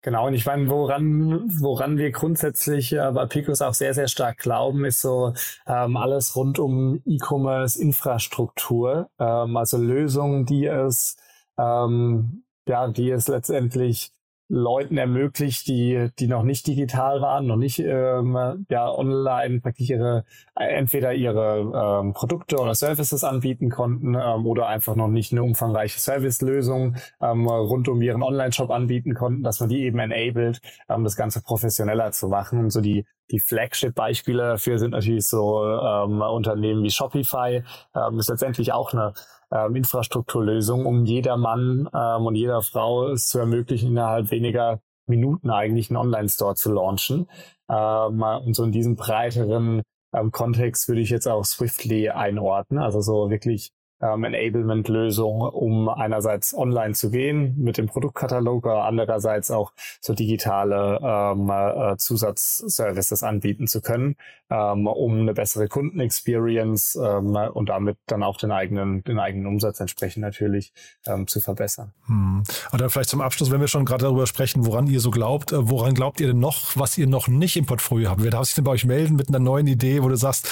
Genau, 0.02 0.28
und 0.28 0.34
ich 0.34 0.46
meine, 0.46 0.68
woran, 0.68 1.42
woran 1.61 1.98
wir 1.98 2.12
grundsätzlich 2.12 2.92
äh, 2.92 3.11
bei 3.12 3.26
Picos 3.26 3.61
auch 3.61 3.74
sehr, 3.74 3.94
sehr 3.94 4.06
stark 4.06 4.38
glauben, 4.38 4.84
ist 4.84 5.00
so 5.00 5.32
ähm, 5.66 5.96
alles 5.96 6.37
rund 6.37 6.61
um 6.61 7.02
E-Commerce-Infrastruktur, 7.04 9.11
ähm, 9.18 9.56
also 9.56 9.76
Lösungen, 9.76 10.46
die 10.46 10.66
es, 10.66 11.16
ähm, 11.58 12.44
ja, 12.68 12.87
die 12.88 13.11
es 13.11 13.26
letztendlich 13.26 14.12
Leuten 14.48 14.96
ermöglicht, 14.96 15.68
die, 15.68 16.08
die 16.18 16.26
noch 16.26 16.42
nicht 16.42 16.66
digital 16.66 17.20
waren, 17.20 17.46
noch 17.46 17.56
nicht 17.56 17.80
ähm, 17.80 18.64
ja, 18.70 18.90
online 18.90 19.61
praktisch 19.61 19.90
ihre, 19.90 20.24
entweder 20.54 21.12
ihre 21.12 22.00
ähm, 22.02 22.14
Produkte 22.14 22.56
oder 22.56 22.74
Services 22.74 23.24
anbieten 23.24 23.68
konnten 23.68 24.14
ähm, 24.14 24.46
oder 24.46 24.66
einfach 24.66 24.96
noch 24.96 25.08
nicht 25.08 25.32
eine 25.32 25.42
umfangreiche 25.42 26.00
Servicelösung 26.00 26.96
ähm, 27.20 27.46
rund 27.46 27.88
um 27.88 28.00
ihren 28.00 28.22
Online-Shop 28.22 28.70
anbieten 28.70 29.14
konnten, 29.14 29.42
dass 29.42 29.61
man 29.61 29.68
die 29.68 29.82
eben 29.82 29.98
enabled, 29.98 30.62
ähm, 30.88 31.04
das 31.04 31.16
Ganze 31.16 31.42
professioneller 31.42 32.12
zu 32.12 32.28
machen. 32.28 32.61
Und 32.61 32.70
so 32.70 32.80
die, 32.80 33.04
die 33.30 33.40
Flagship-Beispiele 33.40 34.42
dafür 34.42 34.78
sind 34.78 34.92
natürlich 34.92 35.26
so 35.26 35.62
ähm, 35.62 36.22
Unternehmen 36.22 36.82
wie 36.82 36.90
Shopify. 36.90 37.62
Ähm, 37.94 38.18
ist 38.18 38.30
letztendlich 38.30 38.72
auch 38.72 38.94
eine 38.94 39.12
ähm, 39.52 39.76
Infrastrukturlösung, 39.76 40.87
um 40.87 41.04
jedermann 41.04 41.88
ähm, 41.94 42.26
und 42.26 42.34
jeder 42.34 42.62
Frau 42.62 43.08
es 43.08 43.26
zu 43.28 43.38
ermöglichen, 43.38 43.90
innerhalb 43.90 44.30
weniger 44.30 44.80
Minuten 45.06 45.50
eigentlich 45.50 45.90
einen 45.90 45.96
Online-Store 45.96 46.54
zu 46.54 46.72
launchen. 46.72 47.28
Ähm, 47.70 48.22
und 48.22 48.54
so 48.54 48.64
in 48.64 48.72
diesem 48.72 48.96
breiteren 48.96 49.82
ähm, 50.14 50.32
Kontext 50.32 50.88
würde 50.88 51.00
ich 51.00 51.11
jetzt 51.11 51.26
auch 51.26 51.44
Swiftly 51.44 52.11
einordnen. 52.11 52.80
Also 52.80 53.00
so 53.00 53.30
wirklich 53.30 53.72
ähm, 54.00 54.24
Enablement-Lösung, 54.24 55.40
um 55.40 55.88
einerseits 55.88 56.54
online 56.54 56.94
zu 56.94 57.11
gehen 57.11 57.54
mit 57.58 57.78
dem 57.78 57.87
Produktkatalog, 57.87 58.66
aber 58.66 58.84
andererseits 58.84 59.50
auch 59.50 59.72
so 60.00 60.14
digitale 60.14 61.00
ähm, 61.02 61.50
äh, 61.50 61.96
Zusatzservices 61.96 63.22
anbieten 63.22 63.66
zu 63.66 63.80
können, 63.80 64.16
ähm, 64.50 64.87
um 64.87 65.20
eine 65.20 65.34
bessere 65.34 65.68
Kundenexperience 65.68 66.96
ähm, 67.02 67.37
und 67.37 67.68
damit 67.68 67.98
dann 68.06 68.22
auch 68.22 68.37
den 68.37 68.52
eigenen, 68.52 69.02
den 69.04 69.18
eigenen 69.18 69.46
Umsatz 69.46 69.80
entsprechend 69.80 70.22
natürlich 70.22 70.72
ähm, 71.06 71.26
zu 71.26 71.40
verbessern. 71.40 71.92
Hm. 72.06 72.44
Oder 72.72 72.90
vielleicht 72.90 73.11
zum 73.11 73.20
Abschluss, 73.20 73.50
wenn 73.50 73.61
wir 73.61 73.68
schon 73.68 73.84
gerade 73.84 74.04
darüber 74.04 74.26
sprechen, 74.26 74.64
woran 74.64 74.87
ihr 74.87 75.00
so 75.00 75.11
glaubt, 75.11 75.52
äh, 75.52 75.68
woran 75.68 75.94
glaubt 75.94 76.20
ihr 76.20 76.28
denn 76.28 76.38
noch, 76.38 76.76
was 76.76 76.96
ihr 76.98 77.06
noch 77.06 77.28
nicht 77.28 77.56
im 77.56 77.66
Portfolio 77.66 78.11
habt? 78.11 78.22
Wer 78.22 78.30
darf 78.30 78.46
sich 78.46 78.54
denn 78.54 78.64
bei 78.64 78.72
euch 78.72 78.84
melden 78.84 79.16
mit 79.16 79.28
einer 79.28 79.40
neuen 79.40 79.66
Idee, 79.66 80.02
wo 80.02 80.08
du 80.08 80.16
sagst, 80.16 80.48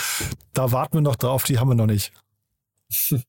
da 0.52 0.72
warten 0.72 0.94
wir 0.94 1.02
noch 1.02 1.16
drauf, 1.16 1.44
die 1.44 1.58
haben 1.58 1.68
wir 1.68 1.74
noch 1.74 1.86
nicht? 1.86 2.12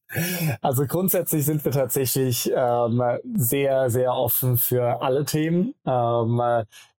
Also 0.61 0.85
grundsätzlich 0.87 1.45
sind 1.45 1.63
wir 1.65 1.71
tatsächlich 1.71 2.51
ähm, 2.55 3.01
sehr, 3.35 3.89
sehr 3.89 4.13
offen 4.13 4.57
für 4.57 5.01
alle 5.01 5.25
Themen. 5.25 5.73
Ähm, 5.85 6.41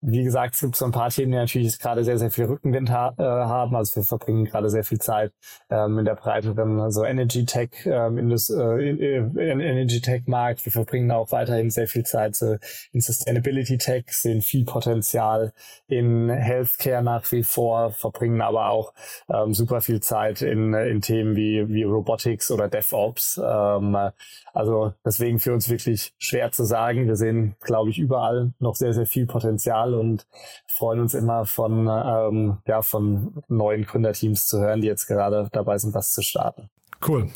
wie 0.00 0.22
gesagt, 0.22 0.54
es 0.54 0.60
gibt 0.60 0.76
so 0.76 0.84
ein 0.84 0.92
paar 0.92 1.10
Themen, 1.10 1.32
die 1.32 1.38
natürlich 1.38 1.78
gerade 1.78 2.04
sehr, 2.04 2.18
sehr 2.18 2.30
viel 2.30 2.44
Rückenwind 2.44 2.90
ha 2.90 3.14
äh, 3.18 3.22
haben. 3.22 3.74
Also 3.74 3.96
wir 3.96 4.04
verbringen 4.04 4.44
gerade 4.44 4.70
sehr 4.70 4.84
viel 4.84 4.98
Zeit 4.98 5.32
ähm, 5.70 5.98
in 5.98 6.04
der 6.04 6.14
breiteren 6.14 6.80
also 6.80 7.04
Energy 7.04 7.44
Tech, 7.44 7.70
ähm, 7.84 8.16
in 8.16 8.28
das, 8.30 8.48
äh, 8.48 8.88
in, 8.88 8.98
in 9.36 9.60
Energy 9.60 10.00
Tech 10.00 10.22
Markt. 10.26 10.64
Wir 10.64 10.72
verbringen 10.72 11.10
auch 11.10 11.32
weiterhin 11.32 11.70
sehr 11.70 11.88
viel 11.88 12.04
Zeit 12.04 12.40
äh, 12.42 12.58
in 12.92 13.00
Sustainability 13.00 13.76
Tech, 13.78 14.04
sehen 14.08 14.40
viel 14.40 14.64
Potenzial 14.64 15.52
in 15.88 16.30
Healthcare 16.30 17.02
nach 17.02 17.30
wie 17.32 17.42
vor, 17.42 17.90
verbringen 17.90 18.40
aber 18.40 18.70
auch 18.70 18.92
ähm, 19.28 19.52
super 19.52 19.80
viel 19.80 20.00
Zeit 20.00 20.42
in, 20.42 20.74
in 20.74 21.00
Themen 21.00 21.34
wie, 21.34 21.68
wie 21.68 21.82
Robotics 21.82 22.52
oder 22.52 22.68
DevOps. 22.68 23.40
Ähm, 23.44 23.96
also 24.52 24.92
deswegen 25.04 25.40
für 25.40 25.52
uns 25.52 25.68
wirklich 25.68 26.14
schwer 26.18 26.52
zu 26.52 26.64
sagen. 26.64 27.06
Wir 27.08 27.16
sehen, 27.16 27.56
glaube 27.60 27.90
ich, 27.90 27.98
überall 27.98 28.52
noch 28.60 28.76
sehr, 28.76 28.92
sehr 28.92 29.06
viel 29.06 29.26
Potenzial 29.26 29.87
und 29.94 30.26
freuen 30.66 31.00
uns 31.00 31.14
immer 31.14 31.44
von, 31.44 31.88
ähm, 31.88 32.58
ja, 32.66 32.82
von 32.82 33.42
neuen 33.48 33.84
Gründerteams 33.84 34.46
zu 34.46 34.60
hören, 34.60 34.80
die 34.80 34.86
jetzt 34.86 35.06
gerade 35.06 35.48
dabei 35.52 35.78
sind, 35.78 35.94
was 35.94 36.12
zu 36.12 36.22
starten. 36.22 36.70
Cool. 37.06 37.28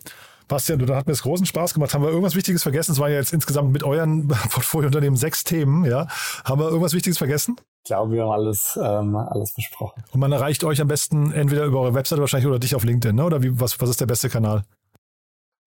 Bastian, 0.48 0.78
du, 0.78 0.86
da 0.86 0.96
hat 0.96 1.06
mir 1.06 1.12
es 1.12 1.22
großen 1.22 1.46
Spaß 1.46 1.72
gemacht. 1.72 1.94
Haben 1.94 2.02
wir 2.02 2.10
irgendwas 2.10 2.34
Wichtiges 2.34 2.62
vergessen? 2.62 2.92
Es 2.92 2.98
waren 2.98 3.10
ja 3.10 3.16
jetzt 3.16 3.32
insgesamt 3.32 3.72
mit 3.72 3.84
euren 3.84 4.28
Portfoliounternehmen 4.50 5.16
sechs 5.16 5.44
Themen, 5.44 5.84
ja. 5.84 6.08
Haben 6.44 6.60
wir 6.60 6.66
irgendwas 6.66 6.92
Wichtiges 6.92 7.18
vergessen? 7.18 7.56
Ich 7.84 7.88
glaube, 7.88 8.12
wir 8.12 8.22
haben 8.22 8.32
alles, 8.32 8.78
ähm, 8.80 9.16
alles 9.16 9.54
besprochen. 9.54 10.04
Und 10.12 10.20
man 10.20 10.30
erreicht 10.30 10.62
euch 10.64 10.80
am 10.80 10.88
besten 10.88 11.32
entweder 11.32 11.64
über 11.64 11.80
eure 11.80 11.94
Webseite 11.94 12.20
wahrscheinlich 12.20 12.46
oder 12.46 12.58
dich 12.58 12.74
auf 12.74 12.84
LinkedIn, 12.84 13.16
ne? 13.16 13.24
Oder 13.24 13.42
wie, 13.42 13.58
was, 13.58 13.80
was 13.80 13.88
ist 13.88 14.00
der 14.00 14.06
beste 14.06 14.28
Kanal? 14.28 14.62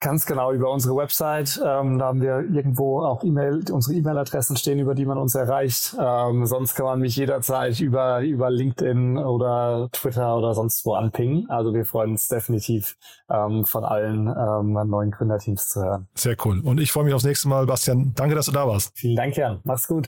Ganz 0.06 0.28
genau 0.28 0.52
über 0.52 0.70
unsere 0.70 0.96
Website. 0.96 1.60
Ähm, 1.66 1.98
da 1.98 2.06
haben 2.06 2.22
wir 2.22 2.42
irgendwo 2.54 3.04
auch 3.04 3.24
E-Mail, 3.24 3.64
unsere 3.72 3.96
E-Mail-Adressen 3.96 4.56
stehen, 4.56 4.78
über 4.78 4.94
die 4.94 5.04
man 5.04 5.18
uns 5.18 5.34
erreicht. 5.34 5.98
Ähm, 6.00 6.46
sonst 6.46 6.76
kann 6.76 6.86
man 6.86 7.00
mich 7.00 7.16
jederzeit 7.16 7.80
über, 7.80 8.22
über 8.22 8.52
LinkedIn 8.52 9.18
oder 9.18 9.90
Twitter 9.92 10.38
oder 10.38 10.54
sonst 10.54 10.86
wo 10.86 10.94
anpingen. 10.94 11.50
Also 11.50 11.74
wir 11.74 11.86
freuen 11.86 12.12
uns 12.12 12.28
definitiv 12.28 12.98
ähm, 13.32 13.66
von 13.66 13.84
allen 13.84 14.28
ähm, 14.28 14.74
neuen 14.88 15.10
Gründerteams 15.10 15.70
zu 15.70 15.82
hören. 15.82 16.08
Sehr 16.14 16.36
cool. 16.46 16.62
Und 16.64 16.80
ich 16.80 16.92
freue 16.92 17.06
mich 17.06 17.16
aufs 17.16 17.26
nächste 17.26 17.48
Mal, 17.48 17.66
Bastian. 17.66 18.14
Danke, 18.14 18.36
dass 18.36 18.46
du 18.46 18.52
da 18.52 18.68
warst. 18.68 18.92
Vielen 18.94 19.16
Dank, 19.16 19.36
Jan. 19.36 19.60
Mach's 19.64 19.88
gut. 19.88 20.08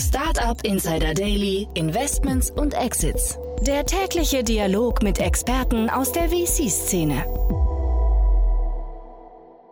Startup 0.00 0.58
Insider 0.64 1.12
Daily, 1.12 1.68
Investments 1.74 2.50
und 2.50 2.72
Exits. 2.72 3.38
Der 3.60 3.84
tägliche 3.84 4.42
Dialog 4.42 5.02
mit 5.02 5.18
Experten 5.18 5.90
aus 5.90 6.10
der 6.12 6.30
VC-Szene. 6.30 7.22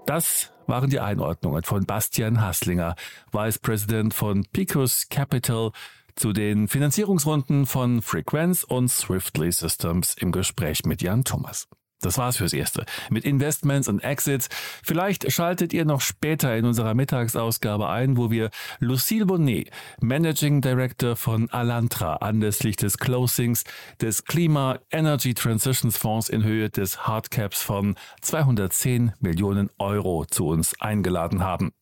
Das 0.04 0.52
waren 0.66 0.90
die 0.90 1.00
Einordnungen 1.00 1.62
von 1.62 1.86
Bastian 1.86 2.42
Hasslinger, 2.42 2.94
Vice 3.32 3.58
President 3.58 4.12
von 4.12 4.44
Picos 4.52 5.06
Capital, 5.08 5.70
zu 6.14 6.34
den 6.34 6.68
Finanzierungsrunden 6.68 7.64
von 7.64 8.02
Frequenz 8.02 8.64
und 8.64 8.88
Swiftly 8.90 9.50
Systems 9.50 10.14
im 10.14 10.30
Gespräch 10.30 10.84
mit 10.84 11.00
Jan 11.00 11.24
Thomas. 11.24 11.68
Das 12.00 12.16
war's 12.16 12.36
fürs 12.36 12.52
Erste. 12.52 12.86
Mit 13.10 13.24
Investments 13.24 13.88
und 13.88 14.00
Exits. 14.00 14.48
Vielleicht 14.84 15.32
schaltet 15.32 15.72
ihr 15.72 15.84
noch 15.84 16.00
später 16.00 16.56
in 16.56 16.64
unserer 16.64 16.94
Mittagsausgabe 16.94 17.88
ein, 17.88 18.16
wo 18.16 18.30
wir 18.30 18.50
Lucille 18.78 19.26
Bonnet, 19.26 19.70
Managing 20.00 20.60
Director 20.60 21.16
von 21.16 21.50
Alantra, 21.50 22.16
anlässlich 22.16 22.76
des 22.76 22.98
Closings 22.98 23.64
des 24.00 24.24
Klima 24.24 24.78
Energy 24.90 25.34
Transitions 25.34 25.96
Fonds 25.96 26.28
in 26.28 26.44
Höhe 26.44 26.70
des 26.70 27.06
Hardcaps 27.06 27.62
von 27.62 27.96
210 28.20 29.12
Millionen 29.18 29.70
Euro 29.78 30.24
zu 30.24 30.46
uns 30.46 30.80
eingeladen 30.80 31.42
haben. 31.42 31.72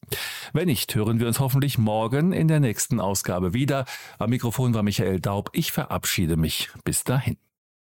Wenn 0.52 0.66
nicht, 0.66 0.94
hören 0.94 1.20
wir 1.20 1.26
uns 1.26 1.40
hoffentlich 1.40 1.76
morgen 1.79 2.33
in 2.33 2.48
der 2.48 2.61
nächsten 2.61 3.00
Ausgabe 3.00 3.52
wieder. 3.52 3.85
Am 4.18 4.31
Mikrofon 4.31 4.72
war 4.72 4.83
Michael 4.83 5.20
Daub. 5.20 5.50
Ich 5.52 5.72
verabschiede 5.72 6.37
mich. 6.37 6.70
Bis 6.85 7.05
dahin. 7.05 7.37